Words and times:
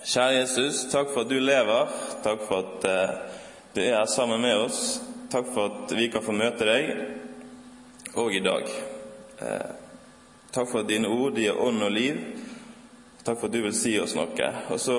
Kjære 0.00 0.38
Jesus, 0.38 0.86
takk 0.88 1.10
for 1.12 1.26
at 1.26 1.28
du 1.28 1.36
lever. 1.36 1.90
Takk 2.24 2.44
for 2.48 2.64
at 2.64 2.84
eh, 2.88 3.10
du 3.74 3.80
er 3.82 3.98
her 3.98 4.06
sammen 4.08 4.40
med 4.40 4.56
oss. 4.56 5.02
Takk 5.28 5.50
for 5.52 5.68
at 5.68 5.92
vi 5.92 6.06
kan 6.08 6.24
få 6.24 6.32
møte 6.32 6.64
deg 6.64 8.14
òg 8.16 8.38
i 8.38 8.40
dag. 8.40 8.70
Eh, 9.44 9.66
takk 10.54 10.70
for 10.70 10.80
at 10.80 10.88
dine 10.88 11.10
ord 11.12 11.36
er 11.36 11.60
ånd 11.60 11.84
og 11.84 11.92
liv. 11.92 12.16
Takk 13.26 13.42
for 13.42 13.50
at 13.50 13.52
du 13.52 13.60
vil 13.66 13.76
si 13.76 13.92
oss 14.00 14.16
noe. 14.16 14.48
Og 14.72 14.80
så 14.80 14.96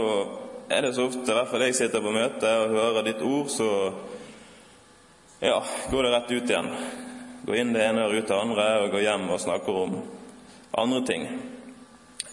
er 0.69 0.85
det 0.85 0.93
så 0.93 1.07
ofte, 1.09 1.25
i 1.25 1.33
hvert 1.33 1.49
fall 1.49 1.65
jeg 1.65 1.79
sitter 1.79 2.05
på 2.05 2.13
møte 2.13 2.51
og 2.61 2.75
hører 2.77 3.07
ditt 3.09 3.23
ord, 3.25 3.49
så 3.49 3.69
ja, 5.41 5.57
går 5.89 6.05
det 6.05 6.13
rett 6.13 6.29
ut 6.35 6.53
igjen. 6.53 6.69
Går 7.47 7.57
inn 7.57 7.73
det 7.73 7.87
ene 7.87 8.05
og 8.05 8.13
ut 8.13 8.29
det 8.29 8.37
andre, 8.37 8.69
og 8.83 8.93
går 8.93 9.07
hjem 9.07 9.25
og 9.33 9.41
snakker 9.41 9.81
om 9.81 9.97
andre 10.77 11.01
ting. 11.09 11.25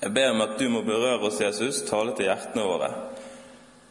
Jeg 0.01 0.15
ber 0.15 0.30
om 0.30 0.45
at 0.45 0.59
du 0.59 0.69
må 0.71 0.85
berøre 0.87 1.27
oss, 1.27 1.41
Jesus, 1.43 1.81
tale 1.89 2.12
til 2.14 2.29
hjertene 2.29 2.62
våre. 2.62 2.91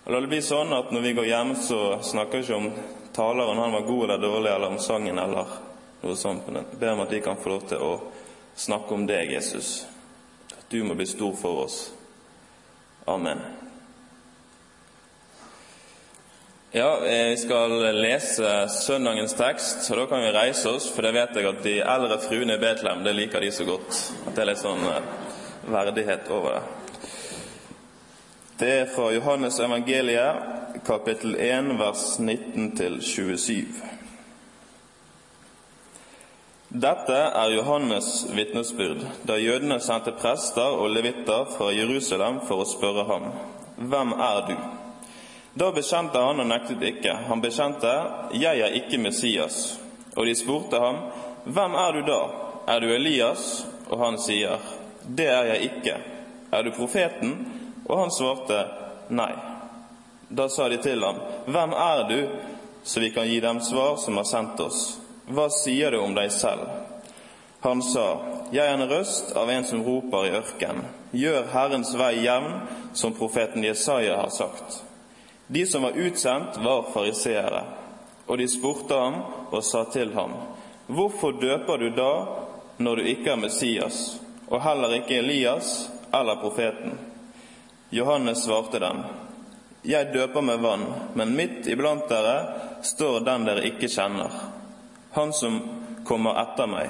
Og 0.06 0.14
La 0.14 0.22
det 0.24 0.30
bli 0.32 0.40
sånn 0.40 0.72
at 0.72 0.94
når 0.96 1.04
vi 1.04 1.12
går 1.18 1.28
hjem, 1.28 1.52
så 1.60 1.80
snakker 2.00 2.40
vi 2.40 2.46
ikke 2.46 2.60
om 2.62 2.70
taleren 3.16 3.60
han 3.60 3.76
var 3.76 3.84
god 3.90 4.04
eller 4.06 4.24
dårlig, 4.24 4.54
eller 4.54 4.72
om 4.72 4.80
sangen 4.80 5.20
eller 5.20 5.52
noe 6.00 6.16
sånt. 6.16 6.48
Men 6.48 6.62
jeg 6.62 6.80
ber 6.80 6.94
om 6.96 7.04
at 7.04 7.12
vi 7.12 7.20
kan 7.26 7.40
få 7.42 7.52
lov 7.52 7.68
til 7.68 7.84
å 7.84 7.92
snakke 8.56 8.96
om 8.96 9.04
deg, 9.10 9.36
Jesus. 9.36 9.82
At 10.56 10.64
du 10.72 10.80
må 10.88 10.96
bli 10.96 11.10
stor 11.12 11.36
for 11.36 11.66
oss. 11.66 11.80
Amen. 13.08 13.44
Ja, 16.72 17.00
vi 17.04 17.38
skal 17.42 17.76
lese 18.00 18.56
søndagens 18.80 19.36
tekst, 19.36 19.90
og 19.92 20.00
da 20.00 20.08
kan 20.08 20.24
vi 20.24 20.32
reise 20.36 20.72
oss, 20.72 20.88
for 20.92 21.04
det 21.04 21.16
vet 21.20 21.36
jeg 21.36 21.52
at 21.52 21.64
de 21.68 21.80
eldre 21.84 22.18
fruene 22.24 22.56
i 22.56 22.64
Betlehem, 22.64 23.04
det 23.04 23.16
liker 23.16 23.44
de 23.44 23.52
så 23.52 23.68
godt. 23.68 24.04
At 24.24 24.36
det 24.36 24.44
er 24.46 24.50
litt 24.54 24.64
sånn 24.64 24.88
verdighet 25.66 26.30
over 26.30 26.52
det. 26.52 26.62
Det 28.58 28.70
er 28.74 28.88
fra 28.96 29.12
Johannes 29.14 29.60
evangeliet, 29.60 30.36
kapittel 30.86 31.36
1, 31.36 31.80
vers 31.80 32.20
19-27. 32.20 33.66
Dette 36.70 37.18
er 37.18 37.54
Johannes' 37.54 38.26
vitnesbyrd 38.36 39.06
da 39.30 39.38
jødene 39.40 39.78
sendte 39.80 40.12
prester 40.18 40.74
og 40.82 40.90
levitter 40.92 41.46
fra 41.54 41.70
Jerusalem 41.72 42.42
for 42.48 42.64
å 42.64 42.68
spørre 42.68 43.06
ham, 43.08 43.30
Hvem 43.78 44.12
er 44.18 44.42
du? 44.50 44.56
Da 45.58 45.70
bekjente 45.72 46.22
han 46.22 46.42
og 46.42 46.50
nektet 46.50 46.82
ikke. 46.82 47.14
Han 47.30 47.42
bekjente, 47.42 47.94
Jeg 48.34 48.60
er 48.60 48.76
ikke 48.82 48.98
Messias. 48.98 49.78
Og 50.16 50.26
de 50.26 50.36
spurte 50.36 50.82
ham, 50.82 50.98
Hvem 51.46 51.78
er 51.78 51.92
du 51.94 52.02
da? 52.10 52.20
Er 52.68 52.80
du 52.82 52.90
Elias? 52.90 53.66
Og 53.90 54.02
han 54.04 54.18
sier, 54.20 54.58
Det 55.08 55.28
er 55.28 55.54
jeg 55.54 55.72
ikke. 55.72 55.98
Er 56.52 56.64
du 56.64 56.72
profeten? 56.76 57.38
Og 57.86 58.00
han 58.00 58.12
svarte, 58.12 58.66
Nei. 59.10 59.32
Da 60.28 60.50
sa 60.50 60.68
de 60.70 60.78
til 60.84 61.04
ham, 61.04 61.22
Hvem 61.46 61.74
er 61.74 62.04
du, 62.10 62.18
så 62.84 63.00
vi 63.00 63.10
kan 63.16 63.28
gi 63.28 63.40
dem 63.40 63.62
svar 63.64 63.96
som 63.98 64.18
har 64.20 64.28
sendt 64.28 64.60
oss? 64.60 65.00
Hva 65.28 65.48
sier 65.52 65.92
du 65.92 66.02
om 66.02 66.16
deg 66.16 66.32
selv? 66.32 66.68
Han 67.64 67.82
sa, 67.84 68.08
Jeg 68.52 68.68
er 68.68 68.76
en 68.76 68.90
røst 68.90 69.32
av 69.36 69.50
en 69.52 69.66
som 69.66 69.84
roper 69.84 70.28
i 70.28 70.36
ørkenen, 70.40 70.86
gjør 71.12 71.48
Herrens 71.52 71.94
vei 71.96 72.14
jevn, 72.24 72.62
som 72.94 73.16
profeten 73.16 73.64
Jesaja 73.64 74.20
har 74.20 74.32
sagt. 74.32 74.84
De 75.48 75.66
som 75.68 75.84
var 75.84 75.96
utsendt, 75.96 76.60
var 76.64 76.92
fariseere, 76.94 77.64
og 78.28 78.38
de 78.38 78.48
spurte 78.52 78.96
ham 78.96 79.22
og 79.52 79.64
sa 79.64 79.86
til 79.92 80.12
ham, 80.16 80.36
Hvorfor 80.88 81.32
døper 81.32 81.78
du 81.78 81.90
da 81.96 82.12
når 82.78 82.96
du 82.96 83.10
ikke 83.12 83.32
er 83.32 83.42
Messias, 83.42 84.20
og 84.48 84.62
heller 84.64 84.98
ikke 85.00 85.20
Elias 85.20 85.90
eller 86.14 86.42
profeten? 86.42 86.98
Johannes 87.90 88.44
svarte 88.44 88.80
dem, 88.80 89.04
Jeg 89.84 90.14
døper 90.14 90.42
med 90.42 90.60
vann, 90.60 90.86
men 91.14 91.36
midt 91.36 91.68
iblant 91.68 92.10
dere 92.10 92.82
står 92.84 93.22
den 93.24 93.46
dere 93.48 93.64
ikke 93.70 93.88
kjenner, 93.88 94.34
han 95.16 95.32
som 95.34 95.62
kommer 96.04 96.36
etter 96.42 96.68
meg, 96.68 96.90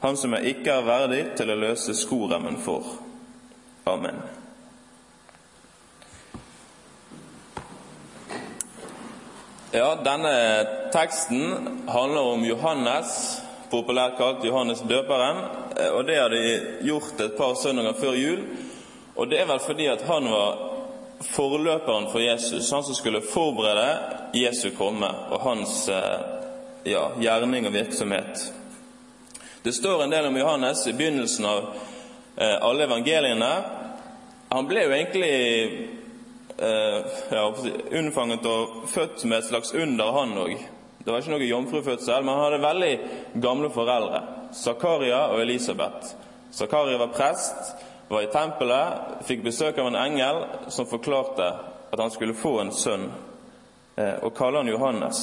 han 0.00 0.16
som 0.16 0.36
jeg 0.36 0.54
ikke 0.54 0.76
er 0.76 0.86
verdig 0.86 1.22
til 1.38 1.50
å 1.50 1.58
løse 1.58 1.96
skoremmen 1.98 2.60
for. 2.62 2.86
Amen. 3.90 4.20
Ja, 9.72 9.94
denne 10.04 10.34
teksten 10.92 11.80
handler 11.86 12.32
om 12.36 12.44
Johannes, 12.44 13.42
populært 13.70 14.18
kalt 14.18 14.44
Johannes 14.44 14.82
døperen. 14.88 15.44
og 15.94 16.04
Det 16.06 16.18
har 16.18 16.28
de 16.28 16.42
gjort 16.82 17.20
et 17.20 17.36
par 17.36 17.54
søndager 17.54 17.92
før 17.92 18.18
jul. 18.18 18.44
Og 19.16 19.30
det 19.30 19.40
er 19.40 19.46
vel 19.46 19.60
fordi 19.60 19.86
at 19.86 20.02
han 20.02 20.30
var 20.30 20.58
forløperen 21.20 22.08
for 22.12 22.20
Jesus, 22.20 22.70
han 22.70 22.84
som 22.84 22.94
skulle 22.94 23.20
forberede 23.20 23.98
Jesu 24.34 24.70
komme 24.78 25.08
og 25.30 25.40
hans 25.40 25.90
ja, 26.84 27.02
gjerning 27.20 27.66
og 27.66 27.72
virksomhet. 27.72 28.52
Det 29.62 29.72
står 29.72 30.04
en 30.04 30.10
del 30.10 30.26
om 30.26 30.36
Johannes 30.36 30.86
i 30.86 30.92
begynnelsen 30.96 31.44
av 31.44 31.74
alle 32.40 32.86
evangeliene. 32.88 33.50
Han 34.48 34.68
ble 34.70 34.86
jo 34.86 34.94
egentlig 34.96 35.34
ja, 37.30 37.44
unnfanget 37.92 38.46
og 38.48 38.88
født 38.88 39.24
med 39.24 39.38
et 39.38 39.50
slags 39.50 39.74
under, 39.74 40.12
han 40.16 40.38
òg. 40.40 40.56
Det 41.04 41.10
var 41.10 41.22
ikke 41.22 41.32
noe 41.32 41.48
jomfrufødsel, 41.48 42.24
men 42.24 42.34
han 42.34 42.44
hadde 42.44 42.62
veldig 42.64 42.92
gamle 43.42 43.70
foreldre. 43.72 44.20
Zakaria 44.54 45.22
og 45.32 45.40
Elisabeth. 45.42 46.14
Zakaria 46.52 46.98
var 47.00 47.14
prest, 47.14 47.74
var 48.10 48.26
i 48.26 48.30
tempelet, 48.32 49.22
fikk 49.28 49.44
besøk 49.46 49.78
av 49.78 49.90
en 49.90 49.98
engel 50.00 50.42
som 50.72 50.88
forklarte 50.90 51.46
at 51.90 52.02
han 52.02 52.12
skulle 52.12 52.36
få 52.36 52.56
en 52.60 52.72
sønn, 52.74 53.06
og 53.96 54.32
kalle 54.36 54.62
han 54.62 54.70
Johannes. 54.70 55.22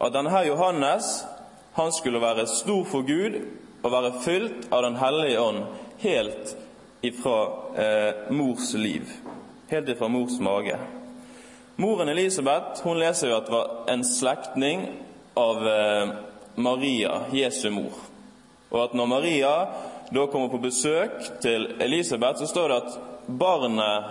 At 0.00 0.14
denne 0.14 0.42
Johannes 0.46 1.14
han 1.78 1.92
skulle 1.94 2.22
være 2.22 2.46
stor 2.50 2.84
for 2.90 3.06
Gud 3.06 3.40
og 3.84 3.92
være 3.92 4.12
fylt 4.24 4.68
av 4.72 4.82
Den 4.86 4.98
hellige 4.98 5.40
ånd 5.40 5.64
helt 6.02 6.56
ifra 7.04 7.38
eh, 7.78 8.30
mors 8.30 8.72
liv 8.74 9.10
helt 9.74 9.88
ifra 9.88 10.08
mors 10.08 10.40
mage. 10.40 10.78
Moren 11.76 12.08
Elisabeth 12.08 12.82
hun 12.84 12.98
leser 12.98 13.30
jo 13.30 13.38
at 13.38 13.50
var 13.50 13.70
en 13.90 14.04
slektning 14.06 14.86
av 15.34 15.68
eh, 15.68 16.12
Maria, 16.54 17.24
Jesu 17.32 17.70
mor. 17.74 17.96
Og 18.70 18.78
at 18.84 18.94
når 18.94 19.10
Maria 19.10 19.54
da 20.14 20.26
kommer 20.30 20.52
på 20.52 20.62
besøk 20.62 21.16
til 21.42 21.66
Elisabeth, 21.82 22.38
så 22.38 22.46
står 22.46 22.68
det 22.68 22.76
at 22.76 22.98
barnet, 23.26 24.04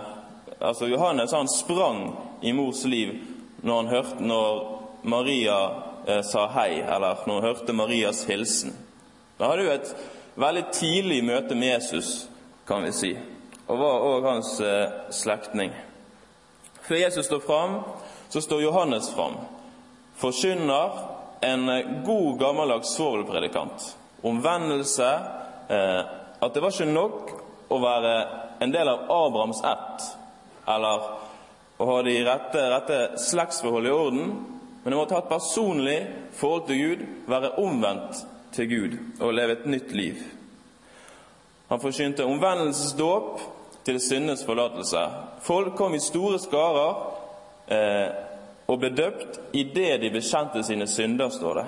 altså 0.60 0.88
Johannes, 0.92 1.32
han 1.32 1.48
sprang 1.48 2.18
i 2.42 2.52
mors 2.52 2.84
liv 2.86 3.14
når, 3.62 3.76
han 3.76 3.88
hørte, 3.88 4.24
når 4.24 4.64
Maria 5.04 5.60
eh, 6.08 6.24
sa 6.28 6.48
hei, 6.58 6.82
eller 6.82 7.24
når 7.28 7.40
hun 7.40 7.48
hørte 7.48 7.78
Marias 7.78 8.26
hilsen. 8.28 8.76
Da 9.40 9.52
hadde 9.52 9.68
hun 9.70 9.78
et 9.78 9.96
veldig 10.36 10.66
tidlig 10.74 11.24
møte 11.24 11.56
med 11.56 11.78
Jesus, 11.78 12.28
kan 12.68 12.84
vi 12.84 12.92
si 12.92 13.14
og 13.68 13.80
var 13.80 14.06
òg 14.08 14.28
hans 14.28 14.54
eh, 14.62 14.92
slektning. 15.14 15.72
Før 16.84 16.96
Jesus 16.96 17.26
står 17.26 17.40
fram, 17.40 17.80
så 18.30 18.42
står 18.42 18.62
Johannes 18.62 19.10
fram. 19.16 19.34
Forkynner 20.16 20.92
en 21.42 21.66
god, 22.06 22.40
gammeldags 22.40 22.96
svovelpredikant. 22.96 23.98
Omvendelse. 24.22 25.20
Eh, 25.68 26.02
at 26.40 26.54
det 26.54 26.62
var 26.64 26.76
ikke 26.76 26.92
nok 26.92 27.32
å 27.72 27.80
være 27.80 28.14
en 28.64 28.72
del 28.72 28.90
av 28.92 29.06
Abrahams 29.12 29.62
ett, 29.64 30.08
eller 30.68 31.08
å 31.80 31.88
ha 31.88 32.02
de 32.04 32.18
rette, 32.28 32.64
rette 32.72 33.00
slektsforhold 33.20 33.88
i 33.88 33.94
orden, 33.96 34.34
men 34.84 34.92
det 34.92 35.00
måtte 35.00 35.16
ha 35.16 35.24
et 35.24 35.32
personlig 35.32 35.98
forhold 36.36 36.68
til 36.68 36.82
Gud, 36.82 37.06
være 37.32 37.56
omvendt 37.64 38.26
til 38.54 38.70
Gud 38.70 38.98
og 39.24 39.34
leve 39.36 39.56
et 39.58 39.68
nytt 39.72 39.92
liv. 39.96 40.20
Han 41.72 41.82
forkynte 41.82 42.28
omvendelsesdåp 42.28 43.40
til 43.86 44.00
syndenes 44.02 44.46
forlatelse. 44.46 45.02
Folk 45.42 45.76
kom 45.78 45.96
i 45.96 46.02
store 46.04 46.40
skarer 46.40 47.00
eh, 47.68 48.10
og 48.68 48.80
ble 48.80 48.94
døpt 48.96 49.40
idet 49.54 50.00
de 50.02 50.12
bekjente 50.14 50.64
sine 50.64 50.88
synder, 50.88 51.30
står 51.30 51.60
det. 51.60 51.66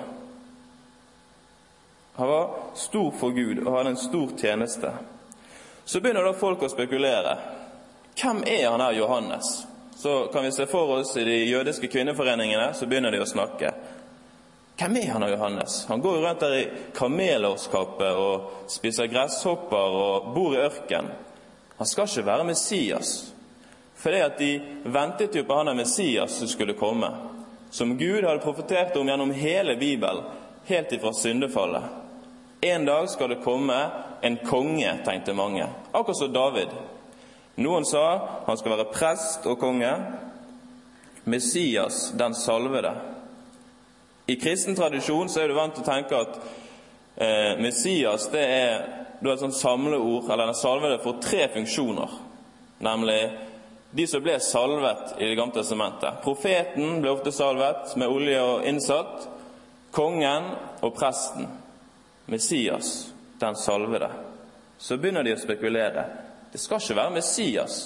Han 2.16 2.28
var 2.28 2.50
stor 2.74 3.10
for 3.20 3.36
Gud 3.36 3.60
og 3.66 3.74
hadde 3.76 3.92
en 3.92 4.00
stor 4.00 4.32
tjeneste. 4.40 4.92
Så 5.84 6.00
begynner 6.00 6.24
da 6.24 6.32
folk 6.32 6.64
å 6.64 6.70
spekulere. 6.72 7.36
Hvem 8.16 8.40
er 8.48 8.70
han 8.70 8.80
her 8.80 8.96
Johannes? 8.96 9.66
Så 9.96 10.26
kan 10.32 10.44
vi 10.44 10.52
se 10.52 10.66
for 10.66 10.96
oss 10.96 11.12
i 11.16 11.24
de 11.24 11.36
jødiske 11.44 11.88
kvinneforeningene, 11.92 12.72
så 12.74 12.88
begynner 12.88 13.12
de 13.12 13.20
å 13.20 13.28
snakke. 13.28 13.70
Hvem 14.76 14.96
er 15.00 15.12
han 15.12 15.24
av 15.24 15.30
Johannes? 15.30 15.76
Han 15.88 16.00
går 16.04 16.16
jo 16.16 16.24
rundt 16.24 16.42
der 16.44 16.56
i 16.56 16.64
kamelårskappe 16.96 18.10
og 18.20 18.50
spiser 18.72 19.08
gresshopper 19.08 20.00
og 20.00 20.32
bor 20.34 20.56
i 20.56 20.64
ørken. 20.64 21.08
Han 21.76 21.86
skal 21.86 22.08
ikke 22.08 22.26
være 22.26 22.44
Messias. 22.44 23.32
For 23.96 24.12
det 24.12 24.24
at 24.24 24.38
de 24.38 24.50
ventet 24.84 25.34
jo 25.34 25.44
på 25.44 25.56
han 25.56 25.68
av 25.68 25.76
Messias 25.76 26.38
som 26.38 26.48
skulle 26.48 26.76
komme. 26.76 27.10
Som 27.70 27.96
Gud 27.98 28.24
hadde 28.24 28.44
profetert 28.44 28.96
om 28.96 29.08
gjennom 29.08 29.32
hele 29.34 29.76
Bibelen, 29.76 30.24
helt 30.64 30.92
ifra 30.92 31.12
syndefallet. 31.12 31.82
En 32.60 32.84
dag 32.84 33.08
skal 33.10 33.28
det 33.28 33.42
komme 33.44 33.76
en 34.20 34.36
konge, 34.36 34.98
tenkte 35.04 35.34
mange, 35.34 35.66
akkurat 35.92 36.16
som 36.16 36.32
David. 36.32 36.68
Noen 37.56 37.84
sa 37.84 38.04
han 38.46 38.58
skal 38.58 38.76
være 38.76 38.92
prest 38.92 39.46
og 39.48 39.58
konge. 39.60 39.92
Messias, 41.24 42.12
den 42.14 42.34
salvede. 42.34 42.92
I 44.26 44.36
kristen 44.40 44.76
tradisjon 44.76 45.28
så 45.28 45.42
er 45.42 45.50
du 45.50 45.56
vant 45.56 45.74
til 45.74 45.84
å 45.84 45.86
tenke 45.86 46.18
at 46.18 46.38
eh, 47.16 47.52
Messias 47.62 48.28
det 48.32 48.42
er, 48.42 48.84
er 49.22 49.32
et 49.32 49.40
sånt 49.40 49.56
samleord, 49.56 50.30
eller 50.30 50.50
den 50.50 50.58
salvede, 50.58 50.98
for 51.02 51.20
tre 51.22 51.48
funksjoner. 51.54 52.10
Nemlig 52.78 53.20
de 53.96 54.06
som 54.06 54.22
ble 54.22 54.36
salvet 54.40 55.14
i 55.18 55.28
Det 55.28 55.36
gamle 55.38 55.54
testamentet. 55.56 56.20
Profeten 56.24 57.00
ble 57.00 57.10
ofte 57.14 57.32
salvet 57.32 57.96
med 57.96 58.12
olje 58.12 58.42
og 58.42 58.66
innsatt. 58.68 59.28
Kongen 59.90 60.50
og 60.84 60.92
presten. 60.96 61.48
Messias, 62.26 63.12
den 63.40 63.56
salvede. 63.56 64.10
Så 64.78 64.98
begynner 64.98 65.24
de 65.24 65.32
å 65.32 65.40
spekulere. 65.40 66.04
Det 66.52 66.60
skal 66.60 66.82
ikke 66.82 66.98
være 66.98 67.14
Messias, 67.14 67.78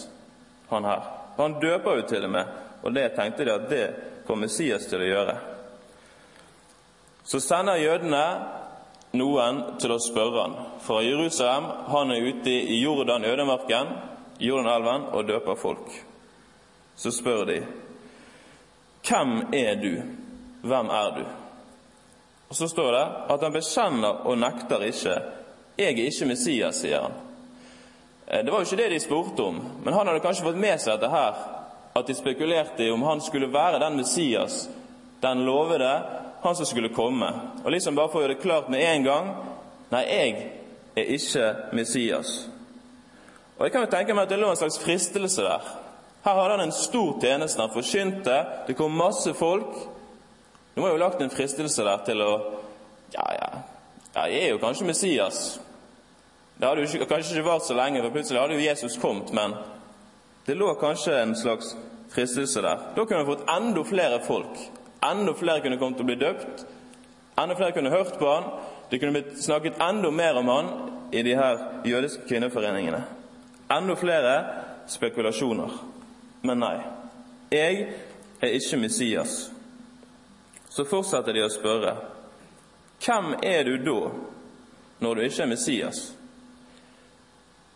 han 0.68 0.88
her. 0.88 1.04
Han 1.36 1.60
døper 1.60 2.00
jo 2.00 2.06
til 2.08 2.26
og 2.26 2.32
med, 2.34 2.56
og 2.82 2.94
det 2.94 3.12
tenkte 3.14 3.46
de 3.46 3.54
at 3.54 3.68
det 3.70 3.84
kom 4.26 4.42
Messias 4.42 4.88
til 4.90 5.04
å 5.04 5.10
gjøre. 5.10 5.36
Så 7.24 7.38
sender 7.40 7.78
jødene 7.78 8.24
noen 9.12 9.62
til 9.80 9.94
å 9.94 10.00
spørre 10.02 10.44
han. 10.44 10.56
Fra 10.84 11.00
Jerusalem, 11.02 11.66
han 11.90 12.12
er 12.14 12.28
ute 12.30 12.50
i 12.50 12.78
Jordan, 12.82 13.24
ødemarken, 13.24 13.92
Jordanelven 14.40 15.10
og 15.12 15.26
døper 15.28 15.58
folk. 15.58 15.90
Så 16.96 17.10
spør 17.10 17.44
de, 17.44 17.66
'Hvem 19.02 19.54
er 19.54 19.74
du? 19.74 20.02
Hvem 20.62 20.90
er 20.90 21.10
du?' 21.16 21.26
Og 22.50 22.56
Så 22.56 22.68
står 22.68 22.92
det 22.92 23.06
at 23.30 23.42
han 23.42 23.52
bekjenner 23.52 24.26
og 24.26 24.38
nekter 24.38 24.82
ikke. 24.82 25.22
'Jeg 25.78 25.98
er 25.98 26.06
ikke 26.06 26.26
Messias', 26.26 26.80
sier 26.80 27.00
han. 27.00 27.12
Eh, 28.26 28.44
det 28.44 28.50
var 28.50 28.58
jo 28.60 28.66
ikke 28.66 28.82
det 28.82 28.90
de 28.90 29.00
spurte 29.00 29.42
om, 29.42 29.60
men 29.84 29.94
han 29.94 30.06
hadde 30.06 30.20
kanskje 30.20 30.44
fått 30.44 30.56
med 30.56 30.80
seg 30.80 30.98
dette 30.98 31.10
her, 31.10 31.34
at 31.94 32.06
de 32.06 32.14
spekulerte 32.14 32.84
i 32.84 32.90
om 32.90 33.02
han 33.02 33.20
skulle 33.20 33.52
være 33.52 33.78
den 33.78 33.96
Messias, 33.96 34.68
den 35.20 35.44
lovede, 35.44 36.02
han 36.42 36.56
som 36.56 36.66
skulle 36.66 36.88
komme. 36.88 37.32
Og 37.64 37.70
liksom 37.70 37.96
bare 37.96 38.08
for 38.12 38.20
å 38.20 38.25
gjøre 38.25 38.34
det 38.34 38.42
klart 38.42 38.69
med 38.72 38.84
en 38.84 39.06
gang 39.06 39.32
Nei, 39.90 40.04
jeg 40.06 40.34
er 40.94 41.08
ikke 41.16 41.46
Messias. 41.75 42.28
Og 43.58 43.64
Jeg 43.64 43.72
kan 43.72 43.82
jo 43.82 43.90
tenke 43.90 44.14
meg 44.14 44.28
at 44.28 44.31
det 44.31 44.38
lå 44.38 44.50
en 44.52 44.56
slags 44.56 44.78
fristelse 44.78 45.42
der. 45.42 45.64
Her 46.22 46.37
hadde 46.38 46.54
han 46.54 46.62
en 46.69 46.72
stor 46.72 47.16
tjeneste. 47.20 47.58
Han 47.58 47.72
forkynte, 47.75 48.37
det 48.69 48.76
kom 48.78 48.94
masse 48.94 49.34
folk. 49.34 49.75
Det 50.75 50.82
må 50.82 50.92
jo 50.92 51.00
lagt 51.02 51.22
en 51.22 51.32
fristelse 51.32 51.84
der 51.84 52.06
til 52.06 52.22
å 52.22 52.31
Ja, 53.10 53.26
ja, 53.34 53.50
ja 54.14 54.26
jeg 54.31 54.44
er 54.44 54.52
jo 54.54 54.62
kanskje 54.62 54.87
Messias. 54.87 55.60
Det 56.60 56.69
hadde 56.69 56.87
jo 56.87 57.06
kanskje 57.10 57.34
ikke 57.34 57.48
vart 57.48 57.66
så 57.66 57.75
lenge, 57.75 58.02
for 58.04 58.14
plutselig 58.14 58.40
hadde 58.40 58.54
jo 58.54 58.69
Jesus 58.69 58.98
kommet, 59.00 59.32
men 59.32 59.54
det 60.46 60.54
lå 60.54 60.75
kanskje 60.78 61.16
en 61.22 61.34
slags 61.37 61.75
fristelse 62.14 62.62
der. 62.62 62.84
Da 62.96 63.04
kunne 63.04 63.25
han 63.25 63.26
fått 63.26 63.50
enda 63.50 63.84
flere 63.84 64.20
folk. 64.26 64.60
Enda 65.02 65.35
flere 65.35 65.61
kunne 65.64 65.79
kommet 65.81 65.97
til 65.97 66.05
å 66.05 66.11
bli 66.11 66.19
døpt. 66.20 66.64
Enda 67.41 67.56
flere 67.56 67.73
kunne 67.73 67.93
hørt 67.93 68.19
på 68.19 68.29
han. 68.29 68.50
Det 68.91 68.99
kunne 68.99 69.17
blitt 69.17 69.38
snakket 69.43 69.81
enda 69.81 70.11
mer 70.11 70.37
om 70.37 70.49
han 70.49 70.70
i 71.12 71.23
de 71.23 71.35
her 71.38 71.62
jødiske 71.85 72.26
kvinneforeningene. 72.29 73.02
Enda 73.70 73.97
flere 73.97 74.35
spekulasjoner. 74.91 75.70
Men 76.43 76.61
nei, 76.61 76.76
jeg 77.52 77.87
er 78.41 78.56
ikke 78.56 78.81
Messias. 78.81 79.50
Så 80.70 80.85
fortsetter 80.88 81.35
de 81.35 81.44
å 81.44 81.52
spørre, 81.52 81.94
hvem 83.00 83.35
er 83.43 83.64
du 83.67 83.76
da, 83.85 84.11
når 85.00 85.17
du 85.17 85.25
ikke 85.25 85.44
er 85.44 85.50
Messias? 85.50 86.00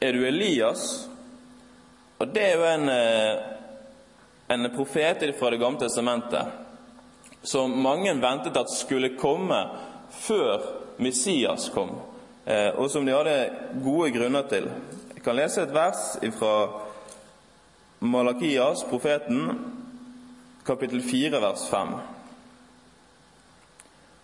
Er 0.00 0.12
du 0.12 0.26
Elias? 0.26 1.08
Og 2.20 2.28
det 2.34 2.44
er 2.44 2.58
jo 2.58 2.66
en, 2.68 2.88
eh, 2.88 3.42
en 4.48 4.70
profet 4.76 5.24
fra 5.38 5.50
Det 5.50 5.60
gamle 5.60 5.80
testamentet 5.80 6.63
som 7.44 7.82
mange 7.82 8.14
ventet 8.20 8.56
at 8.56 8.72
skulle 8.72 9.14
komme 9.20 9.58
før 10.10 10.62
Messias 10.96 11.68
kom, 11.74 11.90
eh, 12.46 12.70
og 12.74 12.90
som 12.90 13.04
de 13.06 13.12
hadde 13.12 13.36
gode 13.84 14.10
grunner 14.14 14.48
til 14.48 14.70
Jeg 15.14 15.22
kan 15.24 15.36
lese 15.36 15.62
et 15.62 15.72
vers 15.72 16.18
fra 16.38 16.54
Malakias, 18.04 18.84
profeten, 18.84 19.48
kapittel 20.66 21.02
4, 21.02 21.40
vers 21.40 21.68
5. 21.70 21.94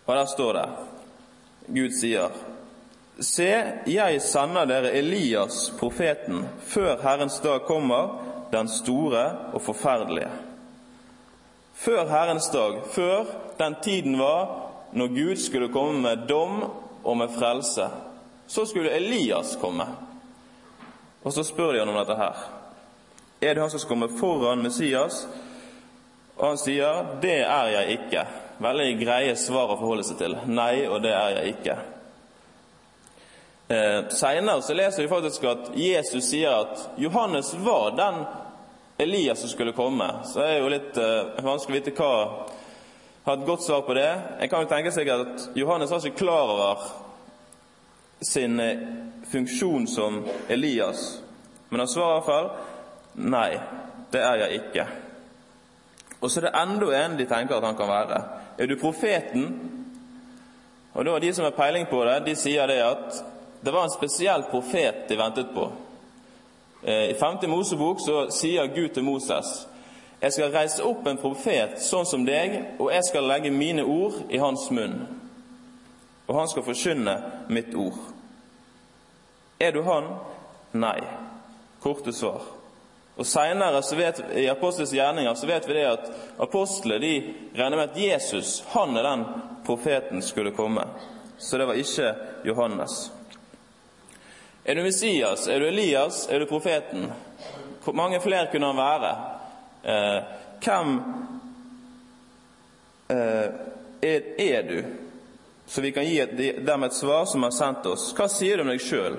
Og 0.07 0.17
der 0.17 0.27
står 0.27 0.53
det 0.53 0.69
Gud 1.69 1.97
sier 1.97 2.37
Se, 3.21 3.49
jeg 3.87 4.21
sender 4.25 4.65
dere 4.65 4.93
Elias, 4.97 5.71
profeten, 5.79 6.47
før 6.65 6.97
Herrens 7.03 7.41
dag 7.45 7.67
kommer, 7.69 8.15
den 8.53 8.69
store 8.69 9.25
og 9.53 9.61
forferdelige. 9.63 10.31
Før 11.81 12.05
Herrens 12.09 12.51
dag, 12.53 12.83
før 12.93 13.25
den 13.59 13.77
tiden 13.83 14.19
var 14.19 14.49
når 14.93 15.13
Gud 15.15 15.37
skulle 15.41 15.73
komme 15.73 16.01
med 16.03 16.27
dom 16.29 16.65
og 17.05 17.17
med 17.17 17.33
frelse, 17.39 17.87
så 18.47 18.65
skulle 18.67 18.93
Elias 18.93 19.57
komme. 19.61 19.87
Og 21.25 21.33
så 21.33 21.45
spør 21.45 21.73
de 21.73 21.79
han 21.79 21.89
om 21.89 21.97
dette 21.97 22.17
her. 22.19 22.43
Er 23.41 23.55
det 23.55 23.63
han 23.63 23.71
som 23.71 23.81
skal 23.81 23.95
komme 23.95 24.11
foran 24.19 24.63
Messias? 24.63 25.23
Og 26.37 26.49
han 26.49 26.59
sier, 26.59 27.17
'Det 27.23 27.41
er 27.41 27.67
jeg 27.67 27.99
ikke'. 27.99 28.27
Veldig 28.59 29.07
greie 29.07 29.37
svar 29.37 29.73
å 29.73 29.79
forholde 29.79 30.05
seg 30.05 30.19
til. 30.19 30.39
Nei, 30.47 30.87
og 30.87 31.03
det 31.03 31.13
er 31.13 31.29
jeg 31.29 31.49
ikke. 31.49 31.77
Eh, 33.69 34.09
Seinere 34.09 34.75
leser 34.75 35.03
vi 35.03 35.09
faktisk 35.09 35.45
at 35.45 35.71
Jesus 35.75 36.25
sier 36.25 36.51
at 36.51 36.91
Johannes 36.99 37.55
var 37.55 37.91
den 37.91 38.25
Elias 39.01 39.41
som 39.41 39.49
skulle 39.49 39.73
komme. 39.73 40.07
Så 40.25 40.41
er 40.41 40.55
det 40.55 40.59
jo 40.61 40.73
litt 40.73 40.99
uh, 41.01 41.45
vanskelig 41.45 41.79
å 41.79 41.81
vite 41.81 41.95
hva 41.97 42.15
Har 43.25 43.37
et 43.37 43.47
godt 43.47 43.63
svar 43.65 43.83
på 43.85 43.95
det. 43.95 44.11
En 44.41 44.49
kan 44.49 44.65
jo 44.65 44.69
tenke 44.69 44.93
seg 44.93 45.09
at 45.13 45.51
Johannes 45.55 45.91
var 45.93 46.05
ikke 46.05 46.23
klar 46.23 46.53
over 46.55 46.85
sin 48.21 48.61
eh, 48.61 48.81
funksjon 49.29 49.87
som 49.87 50.23
Elias. 50.49 51.21
Men 51.69 51.83
han 51.85 51.89
svarer 51.89 52.17
iallfall 52.17 52.49
nei, 53.21 53.59
det 54.13 54.23
er 54.25 54.41
jeg 54.43 54.61
ikke. 54.61 54.87
Og 56.21 56.31
så 56.31 56.41
er 56.41 56.49
det 56.49 56.63
enda 56.63 56.89
en 56.97 57.19
de 57.19 57.29
tenker 57.29 57.59
at 57.59 57.69
han 57.69 57.77
kan 57.77 57.93
være. 57.93 58.23
Er 58.59 58.69
du 58.69 58.77
profeten? 58.81 59.47
Og 60.93 61.05
da 61.05 61.19
De 61.19 61.35
som 61.35 61.45
har 61.45 61.57
peiling 61.57 61.87
på 61.93 62.01
det, 62.05 62.19
de 62.27 62.37
sier 62.37 62.67
det 62.69 62.81
at 62.85 63.23
det 63.61 63.73
var 63.73 63.85
en 63.85 63.93
spesiell 63.93 64.49
profet 64.51 65.09
de 65.09 65.17
ventet 65.21 65.53
på. 65.55 65.69
Eh, 66.83 67.11
I 67.11 67.15
5. 67.15 67.49
Mosebok 67.49 68.01
så 68.01 68.31
sier 68.31 68.67
Gud 68.75 68.89
til 68.95 69.05
Moses 69.05 69.67
jeg 70.21 70.33
skal 70.33 70.53
reise 70.53 70.85
opp 70.85 71.07
en 71.09 71.19
profet 71.21 71.79
sånn 71.81 72.05
som 72.05 72.27
deg, 72.29 72.59
og 72.77 72.91
jeg 72.93 73.07
skal 73.09 73.25
legge 73.25 73.53
mine 73.55 73.87
ord 73.89 74.19
i 74.29 74.41
hans 74.41 74.67
munn. 74.69 74.99
Og 76.29 76.37
han 76.37 76.51
skal 76.51 76.67
forkynne 76.67 77.15
mitt 77.49 77.73
ord. 77.75 77.97
Er 79.61 79.73
du 79.73 79.81
han? 79.87 80.11
Nei. 80.77 80.99
Korte 81.81 82.13
svar. 82.13 82.45
Og 83.17 83.27
Seinere 83.27 83.81
i 84.37 84.47
Apostels 84.49 84.93
gjerninger 84.93 85.35
så 85.35 85.49
vet 85.49 85.69
vi 85.69 85.77
det 85.77 85.87
at 85.89 86.11
apostlene 86.41 87.01
de 87.01 87.15
regner 87.57 87.77
med 87.77 87.89
at 87.89 87.99
Jesus 88.01 88.61
han 88.75 88.97
er 88.97 89.09
den 89.09 89.25
profeten 89.67 90.23
skulle 90.23 90.53
komme. 90.57 90.85
Så 91.39 91.59
det 91.59 91.67
var 91.69 91.81
ikke 91.81 92.13
Johannes. 92.45 93.09
Er 94.65 94.75
du 94.75 94.83
Messias? 94.83 95.49
Er 95.49 95.61
du 95.61 95.67
Elias? 95.67 96.29
Er 96.29 96.41
du 96.41 96.47
profeten? 96.47 97.13
Hvor 97.85 97.93
mange 97.93 98.21
flere 98.21 98.49
kunne 98.53 98.67
han 98.67 98.77
være? 98.77 99.13
Eh, 99.83 100.23
hvem 100.65 101.03
eh, 103.09 103.47
er, 104.03 104.23
er, 104.39 104.63
du? 104.63 104.83
Så 105.67 105.81
vi 105.81 105.91
kan 105.91 106.05
gi 106.05 106.27
dem 106.67 106.83
et 106.83 106.95
svar 106.95 107.25
som 107.25 107.43
har 107.43 107.55
sendt 107.57 107.87
oss. 107.87 108.11
Hva 108.17 108.29
sier 108.29 108.59
du 108.59 108.67
om 108.67 108.73
deg 108.73 108.83
sjøl? 108.85 109.17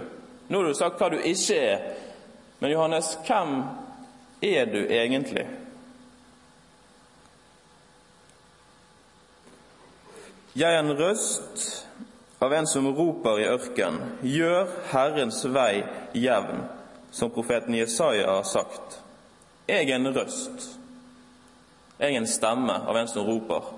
Nå 0.47 0.61
har 0.61 0.67
du 0.67 0.77
sagt 0.77 1.01
hva 1.01 1.09
du 1.09 1.17
ikke 1.17 1.57
er. 1.57 1.85
Men 2.59 2.75
Johannes, 2.75 3.15
hvem 3.25 3.63
er 4.41 4.69
du 4.69 4.81
egentlig? 4.83 5.47
Jeg 10.55 10.75
er 10.75 10.83
en 10.83 10.97
røst 10.99 11.87
av 12.41 12.53
en 12.53 12.67
som 12.67 12.95
roper 12.95 13.39
i 13.39 13.45
ørken, 13.45 13.99
gjør 14.25 14.69
Herrens 14.89 15.43
vei 15.45 15.83
jevn, 16.17 16.63
som 17.13 17.29
profeten 17.29 17.75
Jesaja 17.77 18.31
har 18.31 18.47
sagt. 18.49 18.95
Jeg 19.69 19.85
er 19.85 19.99
en 19.99 20.09
røst. 20.15 20.71
Jeg 21.99 22.15
er 22.15 22.17
en 22.17 22.25
stemme 22.27 22.79
av 22.81 22.97
en 22.97 23.11
som 23.11 23.27
roper. 23.29 23.69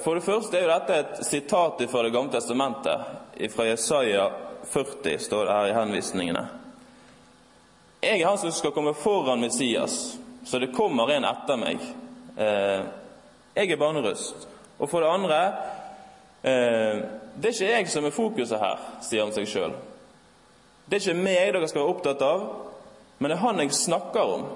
For 0.00 0.16
det 0.16 0.24
første 0.24 0.56
er 0.56 0.64
jo 0.64 0.72
dette 0.72 0.96
et 0.96 1.20
sitat 1.28 1.84
fra 1.92 2.06
Det 2.06 2.14
gamle 2.16 2.32
testamentet, 2.32 3.04
fra 3.52 3.68
Jesaja 3.68 4.30
40 4.72 5.18
står 5.18 5.44
det 5.44 5.52
her 5.52 5.68
i 5.68 5.76
henvisningene. 5.76 6.46
Jeg 8.00 8.20
er 8.20 8.26
han 8.30 8.40
som 8.40 8.52
skal 8.52 8.72
komme 8.72 8.96
foran 8.96 9.44
Messias, 9.44 10.16
så 10.44 10.58
det 10.58 10.72
kommer 10.72 11.12
en 11.12 11.28
etter 11.28 11.60
meg. 11.60 11.84
Eh, 12.36 12.82
jeg 13.60 13.70
er 13.70 13.80
barnerøst. 13.80 14.48
Og 14.78 14.88
for 14.88 15.04
det 15.04 15.12
andre 15.12 15.40
eh, 16.42 17.00
Det 17.38 17.48
er 17.48 17.54
ikke 17.54 17.74
jeg 17.74 17.90
som 17.92 18.06
er 18.06 18.14
fokuset 18.14 18.58
her, 18.58 18.80
sier 19.06 19.22
han 19.22 19.34
seg 19.34 19.46
sjøl. 19.46 19.76
Det 20.88 20.98
er 20.98 21.04
ikke 21.04 21.22
meg 21.22 21.52
dere 21.54 21.68
skal 21.70 21.84
være 21.84 21.92
opptatt 21.94 22.24
av. 22.24 22.46
Men 23.18 23.30
det 23.30 23.36
er 23.36 23.44
han 23.44 23.60
jeg 23.62 23.74
snakker 23.74 24.32
om. 24.34 24.46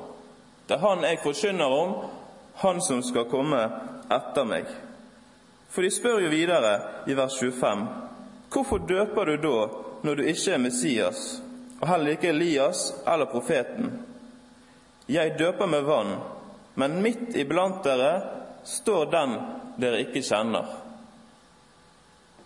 Det 0.67 0.77
er 0.77 0.83
han 0.83 1.05
jeg 1.07 1.21
forkynner 1.23 1.75
om, 1.77 1.95
han 2.63 2.81
som 2.83 3.03
skal 3.03 3.29
komme 3.31 3.61
etter 4.13 4.47
meg. 4.47 4.69
For 5.73 5.83
de 5.83 5.91
spør 5.91 6.23
jo 6.25 6.33
videre 6.33 6.73
i 7.09 7.17
vers 7.17 7.39
25.: 7.41 7.87
Hvorfor 8.53 8.79
døper 8.89 9.25
du 9.25 9.37
da 9.43 9.57
når 10.03 10.15
du 10.15 10.23
ikke 10.23 10.53
er 10.53 10.63
Messias, 10.63 11.43
og 11.81 11.89
heller 11.89 12.15
ikke 12.15 12.29
Elias 12.29 12.93
eller 13.07 13.31
profeten? 13.31 13.91
Jeg 15.09 15.39
døper 15.39 15.67
med 15.67 15.83
vann, 15.83 16.17
men 16.75 17.03
midt 17.03 17.37
iblant 17.37 17.85
dere 17.85 18.13
står 18.65 19.11
den 19.11 19.35
dere 19.81 20.05
ikke 20.05 20.23
kjenner. 20.23 20.69